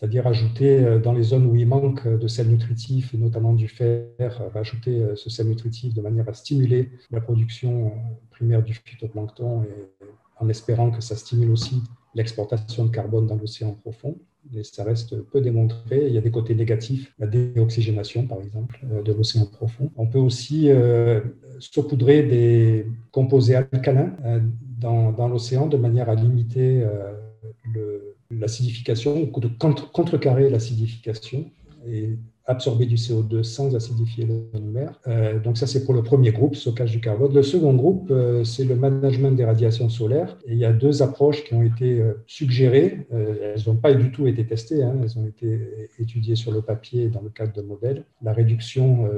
c'est-à-dire 0.02 0.26
ajouter 0.26 0.80
euh, 0.80 0.98
dans 0.98 1.12
les 1.12 1.22
zones 1.22 1.46
où 1.46 1.54
il 1.54 1.64
manque 1.64 2.08
de 2.08 2.26
sel 2.26 2.48
nutritif, 2.48 3.14
notamment 3.14 3.52
du 3.52 3.68
fer, 3.68 4.08
ajouter 4.52 5.00
euh, 5.00 5.14
ce 5.14 5.30
sel 5.30 5.46
nutritif 5.46 5.94
de 5.94 6.00
manière 6.00 6.28
à 6.28 6.34
stimuler 6.34 6.90
la 7.12 7.20
production 7.20 7.86
euh, 7.86 7.90
primaire 8.30 8.64
du 8.64 8.74
phytoplancton 8.74 9.62
et 9.62 10.04
en 10.40 10.48
espérant 10.48 10.90
que 10.90 11.00
ça 11.00 11.14
stimule 11.14 11.52
aussi 11.52 11.80
l'exportation 12.16 12.86
de 12.86 12.90
carbone 12.90 13.28
dans 13.28 13.36
l'océan 13.36 13.74
profond. 13.74 14.18
Mais 14.50 14.64
ça 14.64 14.84
reste 14.84 15.20
peu 15.22 15.40
démontré. 15.40 16.06
Il 16.06 16.12
y 16.12 16.18
a 16.18 16.20
des 16.20 16.30
côtés 16.30 16.54
négatifs, 16.54 17.12
la 17.18 17.26
déoxygénation 17.26 18.26
par 18.26 18.40
exemple 18.40 18.80
de 19.04 19.12
l'océan 19.12 19.46
profond. 19.46 19.90
On 19.96 20.06
peut 20.06 20.18
aussi 20.18 20.68
saupoudrer 21.60 22.22
des 22.24 22.86
composés 23.12 23.54
alcalins 23.54 24.12
dans, 24.78 25.12
dans 25.12 25.28
l'océan 25.28 25.68
de 25.68 25.76
manière 25.76 26.10
à 26.10 26.16
limiter 26.16 26.84
l'acidification, 28.30 29.24
de 29.24 29.48
contrecarrer 29.92 30.50
l'acidification 30.50 31.50
absorber 32.46 32.86
du 32.86 32.96
CO2 32.96 33.42
sans 33.42 33.74
acidifier 33.76 34.26
mer. 34.60 35.00
Euh, 35.06 35.38
donc 35.38 35.58
ça, 35.58 35.66
c'est 35.66 35.84
pour 35.84 35.94
le 35.94 36.02
premier 36.02 36.32
groupe, 36.32 36.56
stockage 36.56 36.90
du 36.90 37.00
carbone. 37.00 37.32
Le 37.32 37.42
second 37.42 37.74
groupe, 37.74 38.10
euh, 38.10 38.44
c'est 38.44 38.64
le 38.64 38.74
management 38.74 39.32
des 39.32 39.44
radiations 39.44 39.88
solaires. 39.88 40.38
Et 40.46 40.52
il 40.52 40.58
y 40.58 40.64
a 40.64 40.72
deux 40.72 41.02
approches 41.02 41.44
qui 41.44 41.54
ont 41.54 41.62
été 41.62 42.00
euh, 42.00 42.14
suggérées. 42.26 43.06
elles 43.10 43.62
n'ont 43.66 43.76
pas 43.76 43.94
du 43.94 44.10
tout 44.10 44.26
été 44.26 44.44
testées, 44.46 44.82
hein. 44.82 44.94
elles 45.02 45.18
ont 45.18 45.26
été 45.26 45.60
étudiées 45.98 46.36
sur 46.36 46.52
le 46.52 46.62
papier 46.62 47.08
dans 47.08 47.20
le 47.20 47.30
cadre 47.30 47.52
de 47.52 47.62
modèles. 47.62 48.04
La 48.22 48.32
réduction 48.32 49.08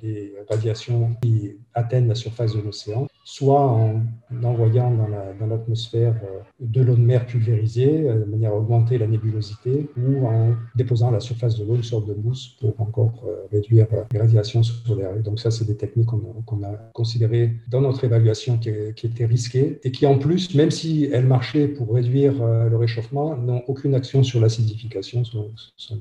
des 0.00 0.34
radiations 0.48 1.16
qui 1.22 1.56
atteignent 1.74 2.08
la 2.08 2.14
surface 2.14 2.54
de 2.54 2.60
l'océan 2.60 3.06
soit 3.26 3.60
en 3.60 4.02
envoyant 4.44 4.92
dans 5.40 5.46
l'atmosphère 5.48 6.14
euh, 6.22 6.38
de 6.60 6.80
l'eau 6.80 6.94
de 6.94 7.00
mer 7.00 7.26
pulvérisée 7.26 8.08
euh, 8.08 8.20
de 8.20 8.24
manière 8.24 8.52
à 8.52 8.56
augmenter 8.56 8.98
la 8.98 9.08
nébulosité 9.08 9.88
ou 9.96 10.28
en 10.28 10.54
déposant 10.76 11.08
à 11.08 11.10
la 11.10 11.18
surface 11.18 11.58
de 11.58 11.64
l'eau 11.64 11.74
une 11.74 11.82
sorte 11.82 12.06
de 12.06 12.14
mousse 12.14 12.56
pour 12.60 12.80
encore 12.80 13.24
euh, 13.26 13.48
réduire 13.50 13.88
les 14.12 14.20
radiations 14.20 14.62
solaires. 14.62 15.16
Et 15.16 15.22
donc 15.22 15.40
ça, 15.40 15.50
c'est 15.50 15.64
des 15.64 15.74
techniques 15.74 16.06
qu'on 16.06 16.62
a, 16.62 16.72
considérées 16.92 17.56
dans 17.68 17.80
notre 17.80 18.04
évaluation 18.04 18.58
qui, 18.58 18.68
étaient 18.68 19.26
risquées 19.26 19.80
et 19.82 19.90
qui 19.90 20.06
en 20.06 20.18
plus, 20.18 20.54
même 20.54 20.70
si 20.70 21.10
elles 21.12 21.26
marchaient 21.26 21.66
pour 21.66 21.94
réduire 21.94 22.34
le 22.44 22.76
réchauffement, 22.76 23.36
n'ont 23.36 23.64
aucune 23.66 23.96
action 23.96 24.22
sur 24.22 24.40
l'acidification. 24.40 25.24
Ce 25.24 25.32
sont, 25.76 25.98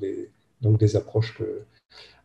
donc 0.61 0.79
des 0.79 0.95
approches 0.95 1.35
que 1.37 1.63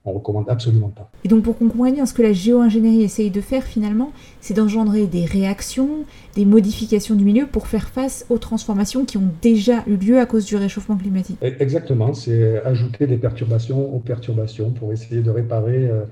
on 0.04 0.12
recommande 0.12 0.46
absolument 0.48 0.88
pas. 0.88 1.10
Et 1.24 1.28
donc 1.28 1.42
pour 1.42 1.58
qu'on 1.58 1.68
comprenne 1.68 1.94
bien, 1.94 2.06
ce 2.06 2.14
que 2.14 2.22
la 2.22 2.32
géo-ingénierie 2.32 3.02
essaye 3.02 3.30
de 3.30 3.40
faire 3.40 3.64
finalement, 3.64 4.12
c'est 4.40 4.54
d'engendrer 4.54 5.06
des 5.06 5.24
réactions, 5.24 6.04
des 6.34 6.44
modifications 6.44 7.14
du 7.14 7.24
milieu 7.24 7.46
pour 7.46 7.66
faire 7.66 7.88
face 7.88 8.24
aux 8.30 8.38
transformations 8.38 9.04
qui 9.04 9.18
ont 9.18 9.28
déjà 9.42 9.84
eu 9.86 9.96
lieu 9.96 10.18
à 10.18 10.26
cause 10.26 10.46
du 10.46 10.56
réchauffement 10.56 10.96
climatique. 10.96 11.36
E-, 11.42 11.54
exactement, 11.60 12.14
c'est 12.14 12.62
ajouter 12.64 13.06
des 13.06 13.18
perturbations 13.18 13.94
aux 13.94 13.98
perturbations 13.98 14.70
pour 14.70 14.92
essayer 14.92 15.20
de 15.20 15.30
réparer 15.30 15.86
euh, 15.86 16.04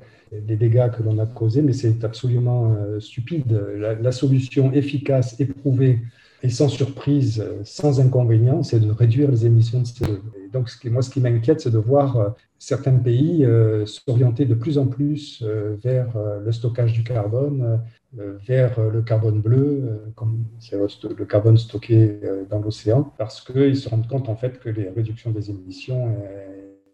les 0.47 0.57
dégâts 0.57 0.91
que 0.91 1.03
l'on 1.03 1.19
a 1.19 1.27
causés, 1.27 1.63
mais 1.63 1.73
c'est 1.73 2.05
absolument 2.05 2.75
euh, 2.79 3.01
stupide. 3.01 3.59
La, 3.79 4.13
solution 4.13 4.73
efficace, 4.73 5.41
éprouvée 5.41 6.01
et 6.43 6.51
sans 6.51 6.69
surprise, 6.69 7.45
sans 7.65 8.01
inconvénient, 8.01 8.63
c'est 8.63 8.81
de 8.81 8.91
réduire 8.91 9.31
les 9.31 9.47
émissions 9.47 9.81
de 9.81 9.87
CO2. 9.87 10.21
donc, 10.53 10.69
ce 10.69 10.79
qui, 10.79 10.91
moi, 10.91 11.03
ce 11.03 11.11
qui 11.11 11.21
m'inquiète, 11.21 11.61
c'est 11.61 11.71
de 11.71 11.79
voir 11.79 12.17
euh, 12.17 12.29
certains 12.59 12.97
pays 12.97 13.45
euh, 13.45 13.87
s'orienter 13.87 14.45
de 14.45 14.55
plus 14.55 14.79
en 14.79 14.87
plus 14.87 15.43
euh, 15.43 15.77
vers 15.83 16.09
le 16.45 16.53
stockage 16.53 16.93
du 16.93 17.05
carbone, 17.05 17.81
vers 18.13 18.81
le 18.81 19.03
carbone 19.03 19.41
bleu, 19.41 20.13
comme 20.15 20.45
c'est 20.61 20.77
le 20.77 21.25
carbone 21.25 21.59
stocké 21.59 22.21
dans 22.51 22.61
l'océan, 22.61 23.03
parce 23.19 23.41
qu'ils 23.41 23.77
se 23.77 23.89
rendent 23.89 24.09
compte 24.09 24.29
en 24.29 24.37
fait 24.37 24.59
que 24.59 24.71
les 24.71 24.89
réductions 24.89 25.31
des 25.31 25.51
émissions 25.51 26.17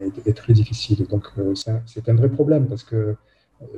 est 0.00 0.37
très 0.37 0.53
difficile. 0.53 1.07
Donc, 1.07 1.29
c'est 1.87 2.09
un 2.09 2.14
vrai 2.14 2.29
problème 2.29 2.66
parce 2.66 2.83
que 2.83 3.14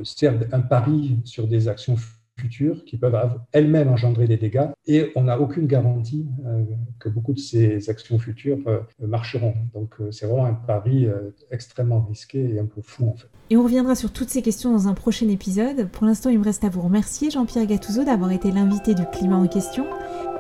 c'est 0.02 0.28
un 0.28 0.60
pari 0.60 1.18
sur 1.24 1.46
des 1.46 1.68
actions 1.68 1.96
futures 2.38 2.84
qui 2.84 2.96
peuvent 2.96 3.16
elles-mêmes 3.52 3.88
engendrer 3.88 4.26
des 4.26 4.36
dégâts 4.36 4.68
et 4.86 5.12
on 5.16 5.24
n'a 5.24 5.40
aucune 5.40 5.66
garantie 5.66 6.26
euh, 6.46 6.62
que 6.98 7.08
beaucoup 7.08 7.32
de 7.32 7.38
ces 7.38 7.88
actions 7.88 8.18
futures 8.18 8.58
euh, 8.66 8.80
marcheront. 9.00 9.54
Donc 9.74 9.94
euh, 10.00 10.10
c'est 10.10 10.26
vraiment 10.26 10.46
un 10.46 10.54
pari 10.54 11.06
extrêmement 11.50 12.02
risqué 12.02 12.54
et 12.54 12.58
un 12.58 12.66
peu 12.66 12.80
fou 12.82 13.08
en 13.08 13.14
fait. 13.14 13.28
Et 13.50 13.56
on 13.56 13.62
reviendra 13.62 13.94
sur 13.94 14.12
toutes 14.12 14.28
ces 14.28 14.42
questions 14.42 14.72
dans 14.72 14.88
un 14.88 14.94
prochain 14.94 15.28
épisode. 15.28 15.88
Pour 15.88 16.04
l'instant, 16.04 16.30
il 16.30 16.38
me 16.38 16.44
reste 16.44 16.64
à 16.64 16.68
vous 16.68 16.80
remercier 16.80 17.30
Jean-Pierre 17.30 17.66
Gattuso 17.66 18.04
d'avoir 18.04 18.32
été 18.32 18.50
l'invité 18.50 18.94
du 18.94 19.04
climat 19.12 19.36
en 19.36 19.46
question. 19.46 19.86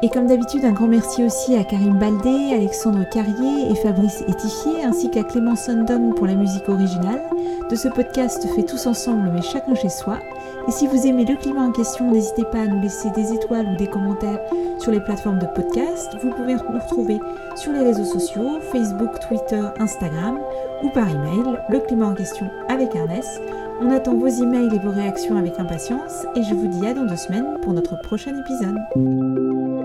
Et 0.02 0.10
comme 0.10 0.26
d'habitude, 0.26 0.64
un 0.64 0.72
grand 0.72 0.88
merci 0.88 1.24
aussi 1.24 1.54
à 1.54 1.64
Karim 1.64 1.98
Baldé, 1.98 2.52
Alexandre 2.54 3.08
Carrier 3.10 3.70
et 3.70 3.74
Fabrice 3.76 4.22
Étifier, 4.28 4.84
ainsi 4.84 5.10
qu'à 5.10 5.22
Clément 5.22 5.56
Sundon 5.56 6.12
pour 6.12 6.26
la 6.26 6.34
musique 6.34 6.68
originale. 6.68 7.22
De 7.70 7.76
ce 7.76 7.88
podcast 7.88 8.46
fait 8.54 8.64
tous 8.64 8.86
ensemble 8.86 9.30
mais 9.32 9.42
chacun 9.42 9.74
chez 9.74 9.88
soi. 9.88 10.18
Et 10.68 10.72
si 10.72 10.86
vous 10.86 11.06
aimez 11.06 11.24
le 11.24 11.36
climat 11.36 11.62
en 11.62 11.72
question, 11.72 12.10
n'hésitez 12.10 12.44
pas 12.44 12.62
à 12.62 12.66
nous 12.66 12.80
laisser 12.80 13.10
des 13.10 13.32
étoiles 13.32 13.68
ou 13.72 13.76
des 13.76 13.86
commentaires 13.86 14.40
sur 14.78 14.90
les 14.90 15.00
plateformes 15.00 15.38
de 15.38 15.46
podcast. 15.46 16.16
Vous 16.22 16.30
pouvez 16.30 16.54
nous 16.54 16.72
retrouver 16.72 17.20
sur 17.54 17.72
les 17.72 17.84
réseaux 17.84 18.04
sociaux, 18.04 18.60
Facebook, 18.72 19.20
Twitter, 19.28 19.62
Instagram 19.78 20.38
ou 20.82 20.90
par 20.90 21.08
email, 21.08 21.58
le 21.68 21.78
climat 21.78 22.08
en 22.08 22.14
question 22.14 22.50
avec 22.68 22.96
un 22.96 23.08
S. 23.10 23.40
On 23.80 23.90
attend 23.90 24.14
vos 24.14 24.26
emails 24.26 24.74
et 24.74 24.78
vos 24.78 24.90
réactions 24.90 25.36
avec 25.36 25.58
impatience 25.60 26.26
et 26.34 26.42
je 26.42 26.54
vous 26.54 26.66
dis 26.66 26.86
à 26.86 26.94
dans 26.94 27.04
deux 27.04 27.16
semaines 27.16 27.58
pour 27.62 27.72
notre 27.72 28.00
prochain 28.00 28.32
épisode. 28.36 29.75